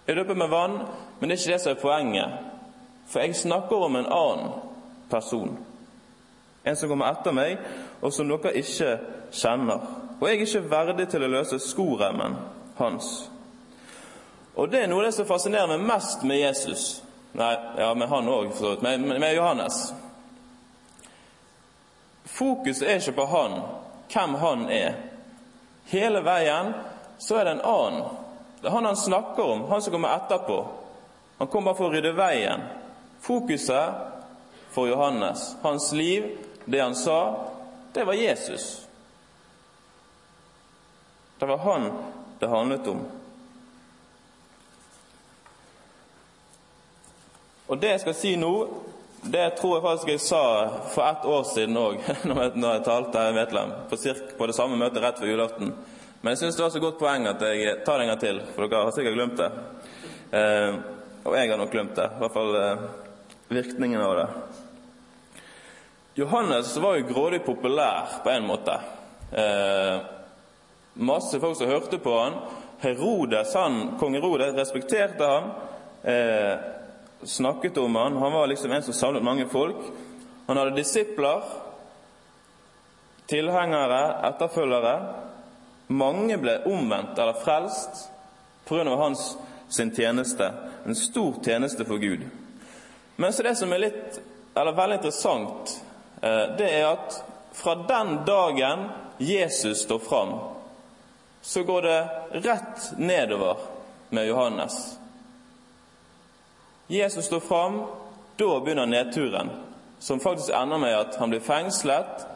Jeg 0.06 0.16
døper 0.16 0.34
med 0.34 0.48
vann, 0.48 0.78
men 1.20 1.28
det 1.28 1.36
er 1.36 1.40
ikke 1.40 1.52
det 1.52 1.60
som 1.60 1.72
er 1.72 1.80
poenget. 1.80 2.38
For 3.06 3.20
jeg 3.20 3.36
snakker 3.36 3.76
om 3.76 3.96
en 3.96 4.12
annen 4.12 4.52
person. 5.10 5.56
En 6.64 6.76
som 6.76 6.90
kommer 6.90 7.10
etter 7.10 7.34
meg, 7.34 7.58
og 8.02 8.12
som 8.12 8.28
dere 8.28 8.54
ikke 8.58 8.96
kjenner. 9.34 9.86
Og 10.20 10.28
jeg 10.28 10.36
er 10.36 10.46
ikke 10.46 10.70
verdig 10.70 11.08
til 11.10 11.26
å 11.26 11.30
løse 11.30 11.58
skoremmen 11.62 12.36
hans. 12.78 13.30
Og 14.56 14.70
det 14.72 14.82
er 14.82 14.90
noe 14.90 15.04
av 15.04 15.10
det 15.10 15.16
som 15.18 15.28
fascinerer 15.28 15.68
meg 15.74 15.84
mest 15.86 16.24
med 16.26 16.40
Jesus. 16.40 16.86
Nei, 17.36 17.52
ja, 17.78 17.90
med 17.94 18.08
han 18.08 18.28
òg, 18.32 18.52
for 18.54 18.62
så 18.62 18.70
vidt. 18.72 18.82
Med, 18.82 19.20
med 19.20 19.34
Johannes. 19.36 19.92
Fokuset 22.24 22.88
er 22.88 23.00
ikke 23.00 23.18
på 23.18 23.26
han, 23.30 23.58
hvem 24.12 24.38
han 24.40 24.64
er. 24.72 24.96
Hele 25.90 26.22
veien 26.24 26.72
så 27.22 27.38
er 27.38 27.46
det 27.46 27.58
en 27.58 27.66
annen. 27.68 28.25
Det 28.66 28.70
er 28.70 28.74
han 28.74 28.84
han 28.84 28.96
snakker 28.96 29.42
om, 29.42 29.60
han 29.64 29.82
som 29.82 29.92
kommer 29.92 30.16
etterpå. 30.16 30.66
Han 31.38 31.46
kommer 31.46 31.74
for 31.78 31.86
å 31.86 31.92
rydde 31.92 32.10
veien. 32.18 32.64
Fokuset 33.22 34.00
for 34.74 34.88
Johannes, 34.90 35.52
hans 35.62 35.92
liv, 35.94 36.24
det 36.64 36.80
han 36.82 36.96
sa, 36.98 37.46
det 37.94 38.02
var 38.08 38.18
Jesus. 38.18 38.64
Det 41.38 41.46
var 41.46 41.62
han 41.62 41.86
det 42.40 42.50
handlet 42.50 42.90
om. 42.90 43.04
Og 47.66 47.78
det 47.78 47.92
jeg 47.94 48.02
skal 48.02 48.16
si 48.18 48.32
nå, 48.34 48.50
det 49.22 49.52
tror 49.60 49.76
jeg 49.76 49.86
faktisk 49.86 50.10
jeg 50.16 50.24
sa 50.26 50.42
for 50.90 51.06
ett 51.06 51.30
år 51.36 51.46
siden 51.52 51.78
òg, 51.78 52.02
når 52.58 52.66
jeg 52.72 52.84
talte 52.90 53.22
her 53.28 53.30
i 53.30 53.38
Betlehem, 53.38 53.78
på, 53.86 54.02
på, 54.40 54.50
det 54.50 54.58
samme 54.58 54.82
møtet 54.82 55.06
rett 55.06 55.22
før 55.22 55.36
julaften. 55.36 55.70
Men 56.20 56.32
jeg 56.32 56.40
syns 56.42 56.56
det 56.56 56.64
var 56.64 56.74
så 56.74 56.82
godt 56.82 57.00
poeng 57.00 57.26
at 57.30 57.42
jeg 57.46 57.80
tar 57.86 57.98
det 57.98 58.06
en 58.06 58.12
gang 58.14 58.22
til, 58.22 58.42
for 58.54 58.66
dere 58.66 58.86
har 58.88 58.94
sikkert 58.96 59.18
glemt 59.18 59.40
det. 59.40 59.50
Eh, 60.36 60.78
og 61.26 61.34
jeg 61.36 61.50
har 61.50 61.58
nok 61.60 61.72
glemt 61.74 61.96
det, 61.98 62.06
i 62.06 62.22
hvert 62.22 62.34
fall 62.34 62.58
eh, 62.60 62.86
virkningen 63.48 64.02
av 64.02 64.14
det. 64.18 64.26
Johannes 66.16 66.76
var 66.80 66.96
jo 66.96 67.08
grådig 67.10 67.42
populær 67.44 68.20
på 68.24 68.30
en 68.32 68.46
måte. 68.48 68.78
Eh, 69.36 69.96
masse 70.94 71.40
folk 71.40 71.58
som 71.58 71.68
hørte 71.68 71.98
på 71.98 72.14
han. 72.18 72.38
Herodes, 72.80 73.54
han, 73.54 73.96
Kong 74.00 74.14
Herodes 74.16 74.54
respekterte 74.56 75.28
han. 75.28 75.50
Eh, 76.02 76.56
snakket 77.22 77.76
om 77.78 77.96
han. 77.96 78.16
Han 78.16 78.32
var 78.32 78.46
liksom 78.46 78.72
en 78.72 78.82
som 78.82 78.94
samlet 78.94 79.22
mange 79.22 79.46
folk. 79.46 79.76
Han 80.46 80.56
hadde 80.56 80.76
disipler, 80.76 81.42
tilhengere, 83.26 84.02
etterfølgere. 84.30 84.96
Mange 85.86 86.38
ble 86.38 86.58
omvendt 86.66 87.18
eller 87.18 87.32
frelst 87.32 88.08
pga. 88.68 88.96
hans 88.96 89.36
sin 89.68 89.94
tjeneste. 89.96 90.52
En 90.86 90.94
stor 90.94 91.34
tjeneste 91.44 91.84
for 91.84 91.98
Gud. 91.98 92.20
Men 93.16 93.32
så 93.32 93.42
det 93.42 93.56
som 93.56 93.72
er 93.72 93.78
litt, 93.78 94.20
eller 94.54 94.72
veldig 94.72 94.96
interessant, 94.96 95.82
eh, 96.22 96.44
det 96.58 96.70
er 96.70 96.86
at 96.86 97.24
fra 97.52 97.74
den 97.74 98.24
dagen 98.26 98.88
Jesus 99.18 99.82
står 99.82 99.98
fram, 99.98 100.38
så 101.42 101.62
går 101.62 101.82
det 101.82 102.08
rett 102.32 102.92
nedover 102.98 103.56
med 104.08 104.26
Johannes. 104.26 104.98
Jesus 106.86 107.24
står 107.24 107.40
fram, 107.40 107.82
da 108.36 108.60
begynner 108.60 108.86
nedturen, 108.86 109.50
som 109.98 110.20
faktisk 110.20 110.50
ender 110.54 110.78
med 110.78 110.98
at 110.98 111.16
han 111.16 111.30
blir 111.30 111.40
fengslet 111.40 112.26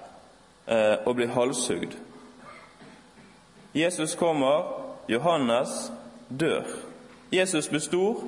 eh, 0.66 0.94
og 1.04 1.14
blir 1.14 1.34
halshugd. 1.34 1.94
Jesus 3.72 4.14
kommer, 4.14 4.64
Johannes 5.06 5.92
dør. 6.28 6.64
Jesus 7.30 7.70
blir 7.70 7.80
stor, 7.80 8.22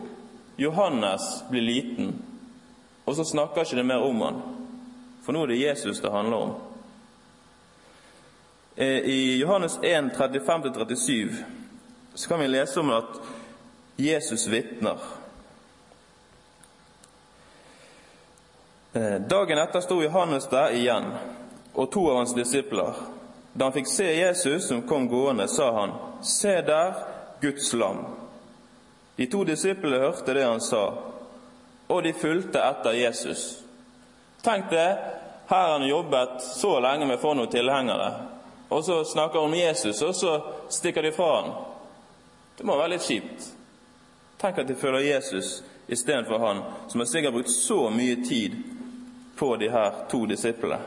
Johannes 0.57 1.45
blir 1.51 1.63
liten. 1.63 2.23
Og 3.05 3.17
så 3.17 3.25
snakker 3.25 3.65
ikke 3.65 3.77
det 3.77 3.87
mer 3.87 4.05
om 4.07 4.21
han, 4.23 4.43
for 5.25 5.35
nå 5.35 5.43
er 5.43 5.51
det 5.51 5.63
Jesus 5.63 6.01
det 6.01 6.13
handler 6.13 6.37
om. 6.37 6.53
Eh, 8.77 8.99
I 8.99 9.39
Johannes 9.41 9.79
1, 9.83 10.13
35-37 10.17 11.35
så 12.15 12.29
kan 12.29 12.41
vi 12.41 12.49
lese 12.49 12.81
om 12.81 12.91
at 12.91 13.19
Jesus 13.97 14.47
vitner. 14.47 14.99
Eh, 18.93 19.21
dagen 19.21 19.59
etter 19.59 19.81
sto 19.81 20.03
Johannes 20.03 20.47
der 20.47 20.77
igjen, 20.77 21.11
og 21.75 21.91
to 21.93 22.07
av 22.11 22.17
hans 22.23 22.35
disipler. 22.35 22.95
Da 23.53 23.65
han 23.65 23.73
fikk 23.73 23.89
se 23.89 24.09
Jesus 24.15 24.69
som 24.69 24.83
kom 24.83 25.09
gående, 25.09 25.49
sa 25.49 25.73
han, 25.81 25.93
Se 26.23 26.61
der, 26.61 26.95
Guds 27.41 27.73
lam. 27.73 27.97
De 29.17 29.27
to 29.27 29.45
disiplene 29.45 29.99
hørte 29.99 30.35
det 30.35 30.45
han 30.45 30.61
sa, 30.61 30.95
og 31.87 32.03
de 32.03 32.13
fulgte 32.13 32.63
etter 32.63 32.97
Jesus. 32.97 33.43
Tenk 34.43 34.71
det, 34.71 34.89
her 35.47 35.67
har 35.67 35.73
han 35.73 35.89
jobbet 35.89 36.43
så 36.43 36.79
lenge 36.81 37.07
med 37.07 37.19
å 37.19 37.23
få 37.23 37.35
noen 37.37 37.51
tilhengere, 37.53 38.09
og 38.73 38.85
så 38.85 39.03
snakker 39.05 39.43
han 39.43 39.51
om 39.51 39.59
Jesus, 39.59 40.01
og 40.03 40.15
så 40.17 40.39
stikker 40.73 41.03
de 41.03 41.13
fra 41.13 41.29
han. 41.41 41.53
Det 42.57 42.65
må 42.65 42.79
være 42.79 42.95
litt 42.95 43.05
kjipt. 43.05 43.51
Tenk 44.41 44.63
at 44.63 44.71
de 44.71 44.79
følger 44.79 45.11
Jesus 45.11 45.61
istedenfor 45.93 46.41
han, 46.41 46.65
som 46.89 47.03
har 47.03 47.11
sikkert 47.11 47.37
brukt 47.37 47.53
så 47.53 47.91
mye 47.91 48.17
tid 48.25 48.57
på 49.37 49.57
de 49.61 49.69
her 49.71 50.05
to 50.11 50.25
disiplene. 50.27 50.81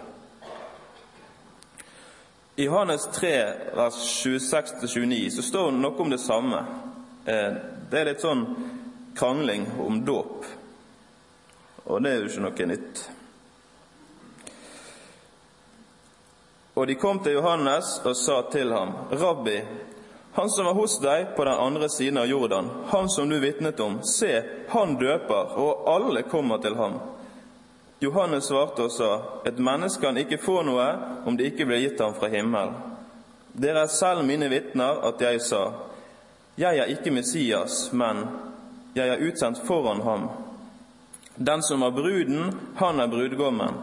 I 2.57 2.63
Johannes 2.63 3.09
3, 3.13 3.53
vers 3.75 4.25
26-29 4.25 5.29
så 5.29 5.41
står 5.41 5.71
det 5.71 5.77
noe 5.77 5.97
om 6.01 6.09
det 6.09 6.21
samme. 6.23 6.61
Eh, 7.25 7.53
det 7.91 7.99
er 7.99 8.07
litt 8.07 8.23
sånn 8.23 8.45
krangling 9.15 9.65
om 9.83 9.97
dåp, 10.07 10.45
og 11.83 11.99
det 12.03 12.13
er 12.13 12.21
jo 12.21 12.29
ikke 12.29 12.43
noe 12.45 12.67
nytt. 12.71 13.01
Og 16.75 16.87
de 16.87 16.95
kom 16.99 17.19
til 17.23 17.35
Johannes 17.35 17.97
og 18.07 18.15
sa 18.19 18.39
til 18.51 18.71
ham, 18.71 18.93
Rabbi, 19.11 19.57
han 20.39 20.49
som 20.51 20.71
var 20.71 20.79
hos 20.79 20.95
deg 21.03 21.35
på 21.35 21.43
den 21.47 21.59
andre 21.59 21.91
siden 21.91 22.23
av 22.23 22.31
Jordan, 22.31 22.71
han 22.87 23.11
som 23.11 23.27
du 23.29 23.35
vitnet 23.43 23.83
om, 23.83 23.99
se, 24.03 24.31
han 24.71 24.95
døper, 24.99 25.57
og 25.59 25.91
alle 25.91 26.23
kommer 26.31 26.63
til 26.63 26.79
ham. 26.79 27.01
Johannes 27.99 28.49
svarte 28.49 28.83
og 28.85 28.91
sa, 28.91 29.11
Et 29.45 29.57
menneske 29.57 30.03
kan 30.03 30.17
ikke 30.17 30.41
få 30.41 30.61
noe 30.67 30.87
om 31.25 31.37
det 31.37 31.51
ikke 31.51 31.67
blir 31.69 31.83
gitt 31.85 32.01
ham 32.03 32.15
fra 32.17 32.29
himmelen. 32.29 32.75
Dere 33.55 33.85
er 33.85 33.91
selv 33.91 34.25
mine 34.27 34.49
vitner 34.51 34.99
at 35.07 35.21
jeg 35.21 35.41
sa, 35.41 35.71
Jeg 36.57 36.77
er 36.77 36.91
ikke 36.91 37.11
Messias, 37.11 37.91
men 37.91 38.27
jeg 38.95 39.09
er 39.09 39.23
utsendt 39.27 39.63
foran 39.67 40.01
ham. 40.01 40.29
Den 41.35 41.63
som 41.63 41.83
er 41.83 41.91
bruden, 41.91 42.53
han 42.75 42.99
er 42.99 43.07
brudgommen. 43.07 43.75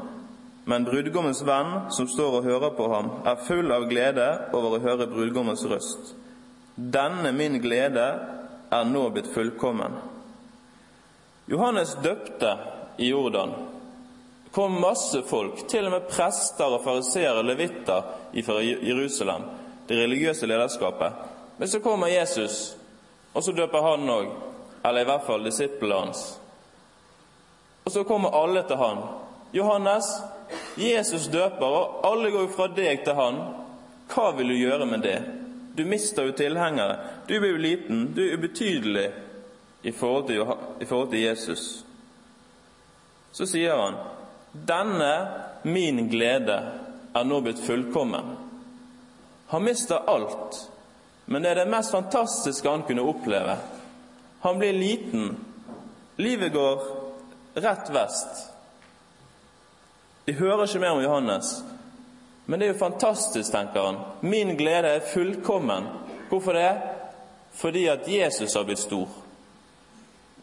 Men 0.64 0.84
brudgommens 0.84 1.42
venn, 1.44 1.90
som 1.90 2.08
står 2.08 2.38
og 2.38 2.44
hører 2.44 2.70
på 2.76 2.86
ham, 2.88 3.10
er 3.26 3.42
full 3.44 3.72
av 3.72 3.88
glede 3.90 4.28
over 4.52 4.76
å 4.76 4.82
høre 4.84 5.08
brudgommens 5.10 5.64
røst. 5.68 6.14
Denne 6.76 7.32
min 7.36 7.58
glede 7.60 8.06
er 8.72 8.88
nå 8.88 9.08
blitt 9.12 9.28
fullkommen. 9.34 9.98
Johannes 11.50 11.96
døpte 12.00 12.54
i 12.96 13.10
Jordan 13.10 13.52
kom 14.52 14.80
masse 14.80 15.22
folk, 15.22 15.66
til 15.68 15.88
og 15.88 15.94
med 15.96 16.08
prester 16.10 16.74
og 16.76 16.84
fariseere 16.84 17.40
og 17.40 17.48
levitter 17.48 18.08
fra 18.44 18.60
Jerusalem, 18.62 19.48
det 19.88 19.98
religiøse 19.98 20.46
lederskapet. 20.46 21.12
Men 21.56 21.68
så 21.68 21.80
kommer 21.80 22.12
Jesus, 22.12 22.76
og 23.32 23.44
så 23.44 23.52
døper 23.52 23.82
han 23.82 24.10
òg, 24.10 24.30
eller 24.84 25.00
i 25.00 25.08
hvert 25.08 25.26
fall 25.26 25.44
disiplene 25.44 26.00
hans. 26.04 26.22
Og 27.84 27.92
så 27.92 28.04
kommer 28.04 28.34
alle 28.36 28.62
til 28.68 28.76
han. 28.76 29.02
Johannes, 29.52 30.06
Jesus 30.76 31.26
døper, 31.32 31.66
og 31.66 32.06
alle 32.12 32.30
går 32.30 32.48
fra 32.56 32.68
deg 32.76 33.04
til 33.04 33.16
han. 33.18 33.40
Hva 34.12 34.30
vil 34.36 34.52
du 34.52 34.58
gjøre 34.58 34.86
med 34.86 35.02
det? 35.04 35.18
Du 35.76 35.84
mister 35.88 36.28
jo 36.28 36.36
tilhengere. 36.36 36.98
Du 37.26 37.38
blir 37.40 37.54
jo 37.54 37.60
liten, 37.60 38.10
du 38.14 38.20
er 38.26 38.36
ubetydelig 38.36 39.08
i 39.82 39.92
forhold 39.92 40.26
til, 40.28 40.44
i 40.80 40.84
forhold 40.84 41.10
til 41.10 41.24
Jesus. 41.24 41.84
Så 43.32 43.48
sier 43.48 43.76
han, 43.76 43.96
denne 44.52 45.12
min 45.62 46.08
glede 46.08 46.58
er 47.12 47.24
nå 47.24 47.40
blitt 47.40 47.60
fullkommen. 47.64 48.36
Han 49.52 49.64
mister 49.64 50.08
alt, 50.08 50.58
men 51.24 51.42
det 51.42 51.50
er 51.50 51.62
det 51.62 51.70
mest 51.72 51.92
fantastiske 51.92 52.68
han 52.68 52.84
kunne 52.88 53.04
oppleve. 53.04 53.56
Han 54.40 54.58
blir 54.58 54.72
liten. 54.72 55.36
Livet 56.16 56.52
går 56.52 56.82
rett 57.54 57.90
vest. 57.94 58.48
De 60.24 60.32
hører 60.32 60.64
ikke 60.64 60.80
mer 60.80 60.96
om 60.96 61.02
Johannes. 61.02 61.52
Men 62.46 62.60
det 62.60 62.66
er 62.66 62.72
jo 62.72 62.78
fantastisk, 62.80 63.52
tenker 63.52 63.86
han. 63.86 64.00
Min 64.20 64.56
glede 64.56 64.96
er 64.96 65.06
fullkommen. 65.12 65.86
Hvorfor 66.28 66.52
det? 66.52 66.72
Fordi 67.52 67.86
at 67.88 68.08
Jesus 68.08 68.54
har 68.54 68.64
blitt 68.64 68.82
stor. 68.82 69.08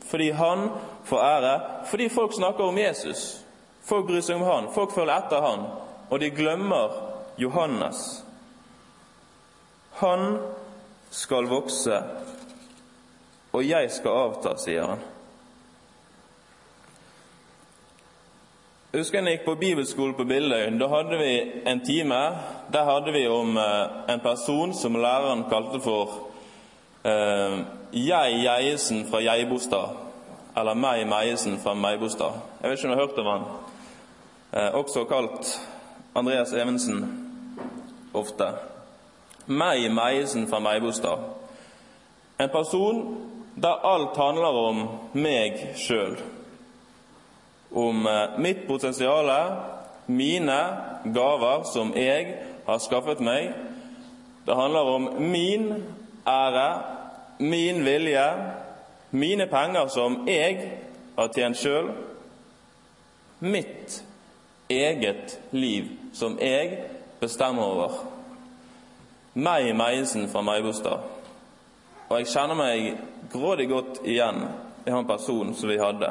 Fordi 0.10 0.32
han 0.32 0.70
får 1.06 1.24
ære. 1.24 1.54
Fordi 1.86 2.10
folk 2.10 2.34
snakker 2.34 2.64
om 2.64 2.78
Jesus. 2.78 3.42
Folk 3.86 4.08
bryr 4.08 4.22
seg 4.22 4.40
om 4.40 4.48
han. 4.48 4.72
Folk 4.74 4.96
følger 4.96 5.16
etter 5.16 5.46
han. 5.46 5.68
Og 6.10 6.20
de 6.20 6.32
glemmer 6.34 6.96
Johannes. 7.38 8.24
Han 10.00 10.38
skal 11.12 11.50
vokse, 11.50 12.02
og 13.52 13.64
jeg 13.66 13.90
skal 13.92 14.20
avta, 14.28 14.54
sier 14.62 14.86
han. 14.94 15.02
Jeg 18.90 19.04
husker 19.04 19.22
jeg 19.22 19.38
gikk 19.38 19.44
på 19.46 19.58
bibelskole 19.62 20.16
på 20.18 20.26
Billøy. 20.26 20.64
Da 20.82 20.88
hadde 20.90 21.18
vi 21.20 21.34
en 21.70 21.82
time. 21.86 22.20
Der 22.74 22.88
hadde 22.88 23.14
vi 23.14 23.28
om 23.30 23.58
eh, 23.58 24.14
en 24.14 24.22
person 24.24 24.74
som 24.74 24.98
læreren 24.98 25.44
kalte 25.50 25.78
for 25.84 26.16
eh, 27.06 27.60
Jeg 27.94 28.40
Geiesen 28.42 29.04
fra 29.12 29.22
Geibostad. 29.22 29.94
Eller 30.58 30.74
Meg 30.74 31.06
Meiesen 31.08 31.60
fra 31.62 31.76
Meibostad. 31.78 32.42
Jeg 32.62 32.72
vet 32.72 32.80
ikke 32.80 32.90
om 32.90 32.96
du 32.96 32.98
har 32.98 33.06
hørt 33.06 33.22
om 33.22 33.30
han. 33.30 33.46
Eh, 34.54 34.76
også 34.76 35.04
kalt 35.06 35.62
Andreas 36.16 36.54
Evensen 36.54 37.04
ofte. 38.14 38.54
Meg 39.46 39.92
Meiesen 39.94 40.48
fra 40.50 40.60
Meibostad. 40.60 41.20
En 42.40 42.50
person 42.50 43.18
der 43.56 43.86
alt 43.86 44.18
handler 44.18 44.58
om 44.70 44.84
meg 45.14 45.60
sjøl 45.78 46.18
om 47.72 48.08
eh, 48.08 48.40
mitt 48.42 48.68
potensial, 48.68 49.30
mine 50.06 50.60
gaver 51.14 51.64
som 51.70 51.94
jeg 51.94 52.34
har 52.66 52.82
skaffet 52.82 53.22
meg. 53.22 53.54
Det 54.46 54.56
handler 54.58 54.94
om 54.96 55.10
min 55.22 55.74
ære, 56.26 56.70
min 57.40 57.86
vilje, 57.86 58.26
mine 59.12 59.46
penger 59.48 59.88
som 59.88 60.24
jeg 60.28 60.72
har 61.18 61.34
tjent 61.36 61.58
sjøl. 61.58 61.92
Mitt 63.40 64.02
eget 64.70 65.40
liv 65.50 65.90
som 66.14 66.38
jeg 66.40 66.84
bestemmer 67.20 67.64
over. 67.64 67.96
Meg 69.34 69.74
Meisen 69.76 70.30
fra 70.30 70.42
Meibostad. 70.46 71.06
Og 72.10 72.16
jeg 72.20 72.30
kjenner 72.32 72.58
meg 72.58 73.02
grådig 73.34 73.68
godt 73.70 74.00
igjen 74.06 74.46
i 74.86 74.94
han 74.94 75.08
personen 75.10 75.54
som 75.58 75.70
vi 75.70 75.78
hadde 75.82 76.10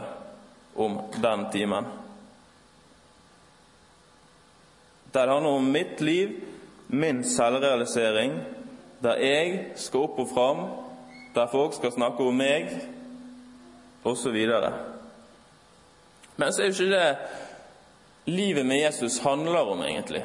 om 0.79 1.01
den 1.23 1.47
timen. 1.53 1.87
Det 5.11 5.25
handler 5.25 5.51
om 5.51 5.73
mitt 5.73 6.01
liv, 6.01 6.37
min 6.87 7.25
selvrealisering, 7.25 8.37
der 9.03 9.23
jeg 9.23 9.73
skal 9.77 10.07
opp 10.07 10.19
og 10.19 10.31
fram, 10.35 10.63
der 11.35 11.51
folk 11.51 11.75
skal 11.75 11.93
snakke 11.95 12.23
om 12.23 12.39
meg, 12.39 12.71
osv. 14.05 14.37
Men 16.37 16.53
så 16.53 16.63
er 16.63 16.71
jo 16.71 16.77
ikke 16.77 16.93
det 16.93 17.48
livet 18.29 18.67
med 18.67 18.79
Jesus 18.79 19.21
handler 19.21 19.69
om, 19.69 19.83
egentlig. 19.83 20.23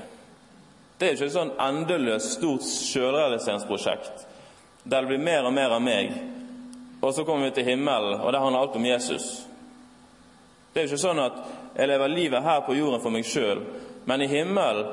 Det 0.98 1.08
er 1.08 1.16
ikke 1.16 1.30
et 1.30 1.36
sånn 1.36 1.54
endeløst 1.62 2.38
stort 2.38 2.66
sjølrealiseringsprosjekt 2.68 4.28
der 4.84 5.02
det 5.02 5.08
blir 5.08 5.22
mer 5.24 5.46
og 5.48 5.54
mer 5.56 5.72
av 5.72 5.80
meg, 5.80 6.12
og 7.00 7.14
så 7.16 7.24
kommer 7.24 7.48
vi 7.48 7.54
til 7.56 7.70
himmelen, 7.72 8.20
og 8.20 8.32
det 8.32 8.42
handler 8.44 8.60
alt 8.60 8.76
om 8.76 8.86
Jesus. 8.86 9.28
Det 10.74 10.82
er 10.82 10.88
jo 10.88 10.92
ikke 10.92 11.04
sånn 11.06 11.22
at 11.24 11.38
jeg 11.78 11.88
lever 11.88 12.12
livet 12.12 12.44
her 12.44 12.66
på 12.68 12.76
jorden 12.76 13.00
for 13.00 13.16
meg 13.16 13.24
sjøl, 13.28 13.64
men 14.04 14.26
i 14.26 14.28
himmelen, 14.28 14.92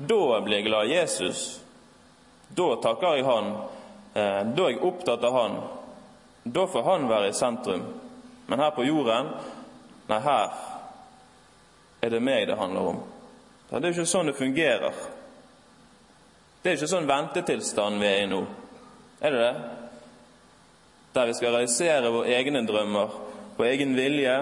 da 0.00 0.40
blir 0.40 0.62
jeg 0.62 0.68
glad 0.70 0.88
i 0.88 0.94
Jesus. 0.96 1.60
Da 2.56 2.70
takker 2.80 3.18
jeg 3.18 3.26
Han. 3.28 3.50
Eh, 4.16 4.40
da 4.56 4.64
er 4.64 4.70
jeg 4.72 4.80
opptatt 4.88 5.24
av 5.28 5.34
Han. 5.36 5.58
Da 6.44 6.64
får 6.66 6.86
Han 6.86 7.04
være 7.10 7.28
i 7.28 7.36
sentrum. 7.36 7.82
Men 8.48 8.62
her 8.64 8.72
på 8.72 8.86
jorden, 8.88 9.28
nei, 10.08 10.20
her 10.24 10.69
er 12.00 12.10
det 12.10 12.20
meg 12.24 12.46
det 12.48 12.58
handler 12.58 12.92
om. 12.94 13.00
Det 13.70 13.78
er 13.78 13.92
jo 13.92 14.00
ikke 14.00 14.10
sånn 14.10 14.30
det 14.30 14.38
fungerer. 14.38 15.02
Det 16.60 16.70
er 16.70 16.78
ikke 16.78 16.90
sånn 16.90 17.08
ventetilstand 17.08 18.00
vi 18.02 18.08
er 18.08 18.24
i 18.24 18.30
nå. 18.30 18.40
Er 19.20 19.34
det 19.34 19.42
det? 19.44 19.52
Der 21.14 21.28
vi 21.28 21.36
skal 21.38 21.54
realisere 21.54 22.12
våre 22.12 22.34
egne 22.36 22.64
drømmer, 22.66 23.14
vår 23.56 23.68
egen 23.72 23.94
vilje, 23.96 24.34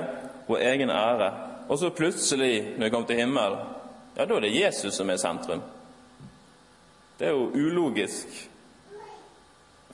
vår 0.49 0.64
egen 0.71 0.92
ære. 0.92 1.31
Og 1.68 1.79
så 1.79 1.90
plutselig, 1.90 2.77
når 2.77 2.87
vi 2.87 2.90
kommer 2.90 3.11
til 3.11 3.21
himmelen, 3.21 3.75
ja, 4.16 4.25
da 4.25 4.35
er 4.35 4.47
det 4.47 4.55
Jesus 4.57 4.97
som 4.97 5.11
er 5.11 5.21
sentrum. 5.21 5.62
Det 7.18 7.29
er 7.29 7.37
jo 7.37 7.51
ulogisk. 7.55 8.49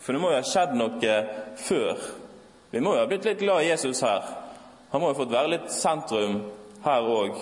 For 0.01 0.13
det 0.13 0.21
må 0.21 0.31
jo 0.33 0.39
ha 0.39 0.47
skjedd 0.47 0.75
noe 0.77 1.17
før. 1.61 2.01
Vi 2.73 2.81
må 2.85 2.95
jo 2.95 3.03
ha 3.03 3.09
blitt 3.09 3.27
litt 3.29 3.41
glad 3.41 3.65
i 3.65 3.71
Jesus 3.71 4.03
her. 4.05 4.25
Han 4.93 5.01
må 5.01 5.11
jo 5.11 5.15
ha 5.15 5.21
fått 5.21 5.33
være 5.33 5.53
litt 5.57 5.73
sentrum 5.73 6.41
her 6.85 7.09
òg. 7.09 7.37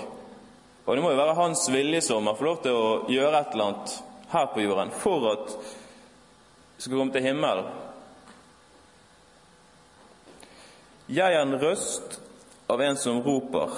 Og 0.85 0.96
det 0.96 1.02
må 1.02 1.12
jo 1.12 1.20
være 1.20 1.38
hans 1.38 1.66
vilje 1.70 2.00
som 2.02 2.26
har 2.26 2.38
fått 2.38 2.48
lov 2.48 2.62
til 2.64 2.78
å 2.78 2.88
gjøre 3.11 3.38
et 3.38 3.55
eller 3.55 3.68
annet 3.70 3.94
her 4.33 4.46
på 4.55 4.64
jorden 4.64 4.92
for 5.02 5.28
at 5.31 5.57
vi 6.76 6.85
skal 6.87 6.98
komme 6.98 7.14
til 7.14 7.26
himmelen. 7.26 7.68
Jeg 11.12 11.35
er 11.35 11.42
en 11.42 11.59
røst 11.61 12.18
av 12.72 12.81
en 12.81 12.96
som 12.96 13.20
roper. 13.22 13.74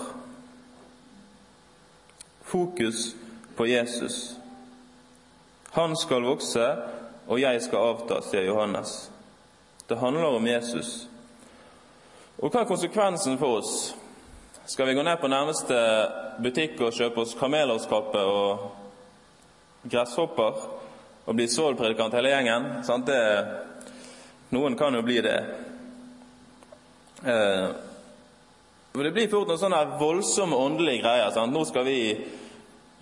Fokus 2.44 3.14
på 3.57 3.66
Jesus. 3.66 4.37
Han 5.74 5.96
skal 5.96 6.22
vokse, 6.22 6.68
og 7.27 7.40
jeg 7.40 7.62
skal 7.64 7.88
avta, 7.90 8.20
sier 8.22 8.46
Johannes. 8.46 9.11
Det 9.88 9.98
handler 9.98 10.37
om 10.37 10.46
Jesus. 10.46 11.09
Og 12.38 12.53
hva 12.53 12.62
er 12.62 12.70
konsekvensen 12.70 13.40
for 13.40 13.59
oss? 13.59 13.94
Skal 14.66 14.87
vi 14.87 14.94
gå 14.94 15.03
ned 15.03 15.20
på 15.20 15.29
nærmeste 15.29 15.77
butikk 16.40 16.79
og 16.87 16.94
kjøpe 16.96 17.20
oss 17.20 17.35
kamelårskappe 17.37 18.20
og 18.24 18.62
gresshopper 19.92 20.61
og 21.29 21.37
bli 21.37 21.44
Saul-predikant 21.53 22.14
hele 22.16 22.31
gjengen? 22.33 22.70
Det, 23.05 23.18
noen 24.57 24.77
kan 24.81 24.96
jo 24.96 25.03
bli 25.05 25.18
det. 25.20 25.37
Eh, 27.29 27.66
Det 28.94 29.11
blir 29.12 29.29
fort 29.29 29.50
noen 29.50 29.61
sånne 29.61 29.98
voldsomme 30.00 30.57
åndelige 30.57 31.03
greier. 31.03 31.31
Sant? 31.35 31.53
Nå 31.53 31.64
skal 31.68 31.85
vi 31.85 31.98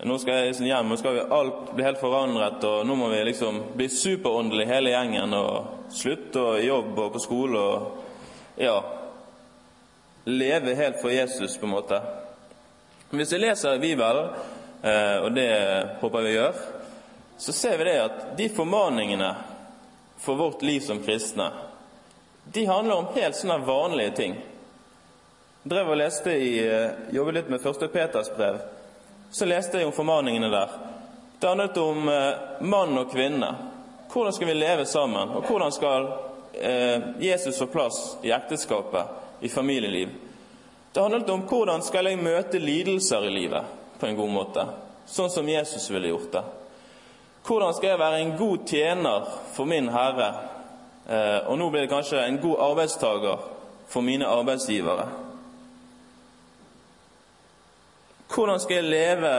nå 0.03 0.17
skal 0.19 0.35
jeg 0.35 0.49
liksom 0.49 0.67
hjem, 0.67 0.89
nå 0.89 0.97
skal 0.99 1.15
vi 1.15 1.23
alt 1.37 1.71
bli 1.77 1.85
helt 1.85 2.01
forandret, 2.01 2.63
og 2.65 2.83
nå 2.83 2.95
må 2.97 3.07
vi 3.07 3.21
liksom 3.23 3.61
bli 3.77 3.87
superåndelige 3.87 4.67
hele 4.67 4.91
gjengen 4.91 5.37
og 5.37 5.93
slutte 5.95 6.43
å 6.43 6.59
jobbe 6.59 7.05
og 7.05 7.13
på 7.13 7.23
skole 7.23 7.61
og 7.61 8.59
ja 8.59 8.75
leve 10.23 10.75
helt 10.75 11.01
for 11.01 11.11
Jesus, 11.11 11.57
på 11.57 11.65
en 11.65 11.71
måte. 11.71 12.01
Hvis 13.09 13.33
vi 13.33 13.37
leser 13.37 13.79
Bibelen, 13.79 14.29
eh, 14.81 15.17
og 15.23 15.33
det 15.35 15.49
håper 16.01 16.21
vi 16.21 16.33
gjør, 16.33 16.53
så 17.37 17.53
ser 17.53 17.77
vi 17.77 17.83
det 17.83 17.99
at 18.01 18.23
de 18.37 18.49
formaningene 18.49 19.35
for 20.17 20.35
vårt 20.35 20.61
liv 20.61 20.79
som 20.79 21.03
kristne, 21.03 21.51
de 22.43 22.65
handler 22.65 22.95
om 22.95 23.13
helt 23.15 23.35
sånne 23.35 23.59
vanlige 23.65 24.15
ting 24.17 24.35
drev 25.63 25.93
og 25.93 25.97
leste 25.97 26.31
i, 26.35 26.59
eh, 26.67 26.91
jobbet 27.15 27.33
litt 27.33 27.49
med 27.49 27.61
første 27.61 27.87
Peters 27.87 28.31
brev, 28.35 28.57
så 29.31 29.45
leste 29.45 29.77
jeg 29.77 29.87
om 29.87 29.95
formaningene 29.95 30.49
der. 30.51 30.69
Det 31.39 31.47
handlet 31.47 31.77
om 31.77 32.09
eh, 32.09 32.33
mann 32.61 32.97
og 32.97 33.11
kvinne. 33.11 33.55
Hvordan 34.11 34.33
skal 34.33 34.47
vi 34.47 34.53
leve 34.53 34.85
sammen? 34.85 35.29
Og 35.29 35.47
hvordan 35.47 35.71
skal 35.71 36.07
Jesus 37.19 37.57
få 37.57 37.65
plass 37.65 38.17
i 38.21 38.29
ekteskapet, 38.31 39.22
i 39.43 39.49
familieliv? 39.49 40.09
Det 40.93 41.01
handlet 41.01 41.29
om 41.29 41.41
hvordan 41.49 41.81
skal 41.83 42.07
jeg 42.07 42.21
møte 42.21 42.59
lidelser 42.61 43.25
i 43.27 43.31
livet 43.33 43.71
på 43.99 44.07
en 44.07 44.15
god 44.15 44.29
måte, 44.31 44.65
sånn 45.09 45.31
som 45.33 45.47
Jesus 45.49 45.89
ville 45.91 46.11
gjort 46.11 46.29
det. 46.35 46.43
Hvordan 47.43 47.73
skal 47.75 47.89
jeg 47.89 47.99
være 47.99 48.19
en 48.21 48.35
god 48.39 48.67
tjener 48.69 49.25
for 49.55 49.67
min 49.67 49.89
Herre? 49.91 50.29
Eh, 51.07 51.39
og 51.49 51.57
nå 51.59 51.67
blir 51.73 51.83
det 51.83 51.91
kanskje 51.91 52.21
en 52.23 52.39
god 52.39 52.61
arbeidstaker 52.69 53.41
for 53.91 54.05
mine 54.05 54.29
arbeidsgivere. 54.31 55.09
Hvordan 58.31 58.61
skal 58.63 58.79
jeg 58.79 58.93
leve 58.93 59.33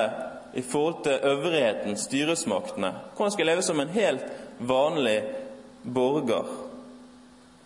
i 0.54 0.62
forhold 0.62 1.00
til 1.06 1.30
øvrigheten, 1.30 1.96
styresmaktene? 1.96 2.92
Hvordan 3.16 3.32
skal 3.32 3.46
jeg 3.46 3.52
leve 3.54 3.64
som 3.66 3.80
en 3.80 3.94
helt 3.94 4.28
vanlig 4.58 5.16
borger 5.82 6.52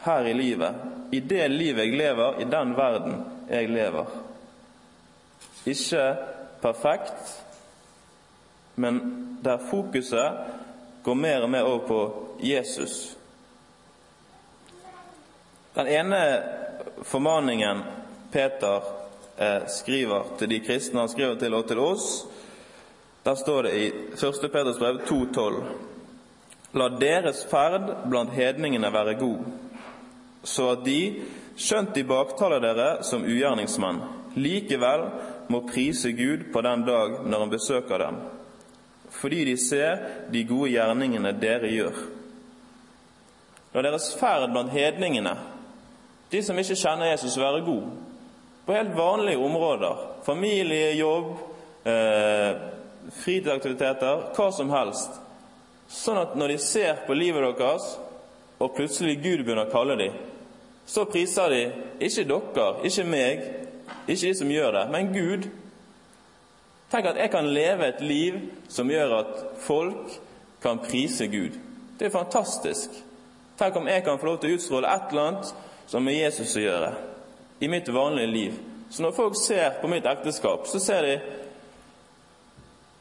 her 0.06 0.30
i 0.30 0.38
livet? 0.38 0.97
I 1.10 1.20
det 1.20 1.48
livet 1.48 1.86
jeg 1.86 1.98
lever, 1.98 2.40
i 2.40 2.44
den 2.44 2.74
verden 2.76 3.20
jeg 3.48 3.68
lever. 3.70 4.06
Ikke 5.66 6.16
perfekt, 6.62 7.44
men 8.74 9.00
der 9.44 9.58
fokuset 9.70 10.38
går 11.04 11.14
mer 11.14 11.42
og 11.42 11.50
mer 11.50 11.62
over 11.62 11.86
på 11.86 12.00
Jesus. 12.42 13.16
Den 15.74 15.86
ene 15.86 16.42
formaningen 17.02 17.82
Peter 18.32 18.82
eh, 19.36 19.66
skriver 19.68 20.24
til 20.38 20.50
de 20.50 20.60
kristne 20.60 21.00
han 21.00 21.08
skriver 21.08 21.38
til, 21.38 21.54
og 21.54 21.68
til 21.68 21.78
oss. 21.78 22.26
Der 23.24 23.34
står 23.34 23.62
det 23.62 23.74
i 23.76 23.86
1. 24.12 24.50
Peters 24.52 24.78
brev 24.78 25.00
2,12.: 25.06 25.62
La 26.72 26.88
deres 26.88 27.44
ferd 27.50 27.92
blant 28.10 28.32
hedningene 28.32 28.92
være 28.92 29.14
god, 29.14 29.44
så 30.48 30.72
at 30.72 30.84
de, 30.86 31.00
skjønt 31.58 31.94
de 31.96 32.04
baktaler 32.08 32.62
dere 32.62 32.88
som 33.06 33.26
ugjerningsmenn, 33.26 34.00
likevel 34.38 35.04
må 35.52 35.64
prise 35.68 36.12
Gud 36.16 36.48
på 36.52 36.62
den 36.64 36.84
dag 36.86 37.20
når 37.26 37.44
han 37.44 37.52
besøker 37.52 38.04
dem, 38.04 38.20
fordi 39.18 39.44
de 39.48 39.56
ser 39.60 40.00
de 40.32 40.44
gode 40.48 40.72
gjerningene 40.72 41.34
dere 41.40 41.72
gjør. 41.72 42.00
Når 43.74 43.84
deres 43.84 44.10
ferd 44.16 44.48
blant 44.52 44.72
hedningene, 44.72 45.34
de 46.32 46.42
som 46.44 46.58
ikke 46.60 46.76
kjenner 46.76 47.12
Jesus, 47.12 47.38
være 47.40 47.64
god, 47.64 47.90
på 48.66 48.76
helt 48.76 48.96
vanlige 48.96 49.40
områder, 49.40 50.00
familie, 50.26 50.92
jobb, 50.98 51.30
eh, 51.88 52.58
fritidsaktiviteter, 53.22 54.26
hva 54.36 54.48
som 54.52 54.72
helst, 54.72 55.20
sånn 55.88 56.20
at 56.20 56.34
når 56.36 56.52
de 56.52 56.58
ser 56.60 57.04
på 57.06 57.16
livet 57.16 57.46
deres, 57.56 57.94
og 58.58 58.74
plutselig 58.76 59.20
Gud 59.22 59.44
begynner 59.44 59.68
å 59.68 59.72
kalle 59.72 59.96
dem, 59.96 60.16
så 60.88 61.04
priser 61.04 61.52
de 61.52 61.62
ikke 62.00 62.24
dere, 62.24 62.68
ikke 62.88 63.04
meg, 63.04 63.42
ikke 64.08 64.22
de 64.22 64.34
som 64.38 64.52
gjør 64.52 64.72
det, 64.72 64.84
men 64.92 65.10
Gud. 65.12 65.48
Tenk 66.88 67.10
at 67.10 67.18
jeg 67.20 67.30
kan 67.30 67.50
leve 67.52 67.90
et 67.90 68.00
liv 68.00 68.38
som 68.72 68.88
gjør 68.88 69.18
at 69.18 69.34
folk 69.60 70.14
kan 70.64 70.80
prise 70.80 71.28
Gud. 71.28 71.58
Det 71.98 72.08
er 72.08 72.14
fantastisk. 72.14 72.94
Tenk 73.58 73.76
om 73.76 73.88
jeg 73.90 74.04
kan 74.06 74.18
få 74.18 74.30
lov 74.30 74.38
til 74.40 74.54
å 74.54 74.56
utstråle 74.56 74.94
et 74.94 75.12
eller 75.12 75.26
annet 75.26 75.52
som 75.88 76.04
med 76.04 76.16
Jesus 76.16 76.56
å 76.56 76.64
gjøre, 76.64 76.90
i 77.60 77.68
mitt 77.68 77.92
vanlige 77.92 78.32
liv. 78.32 78.56
Så 78.88 79.04
når 79.04 79.12
folk 79.16 79.36
ser 79.36 79.76
på 79.82 79.90
mitt 79.92 80.08
ekteskap, 80.08 80.64
så 80.66 80.80
ser 80.80 81.02
de 81.02 81.18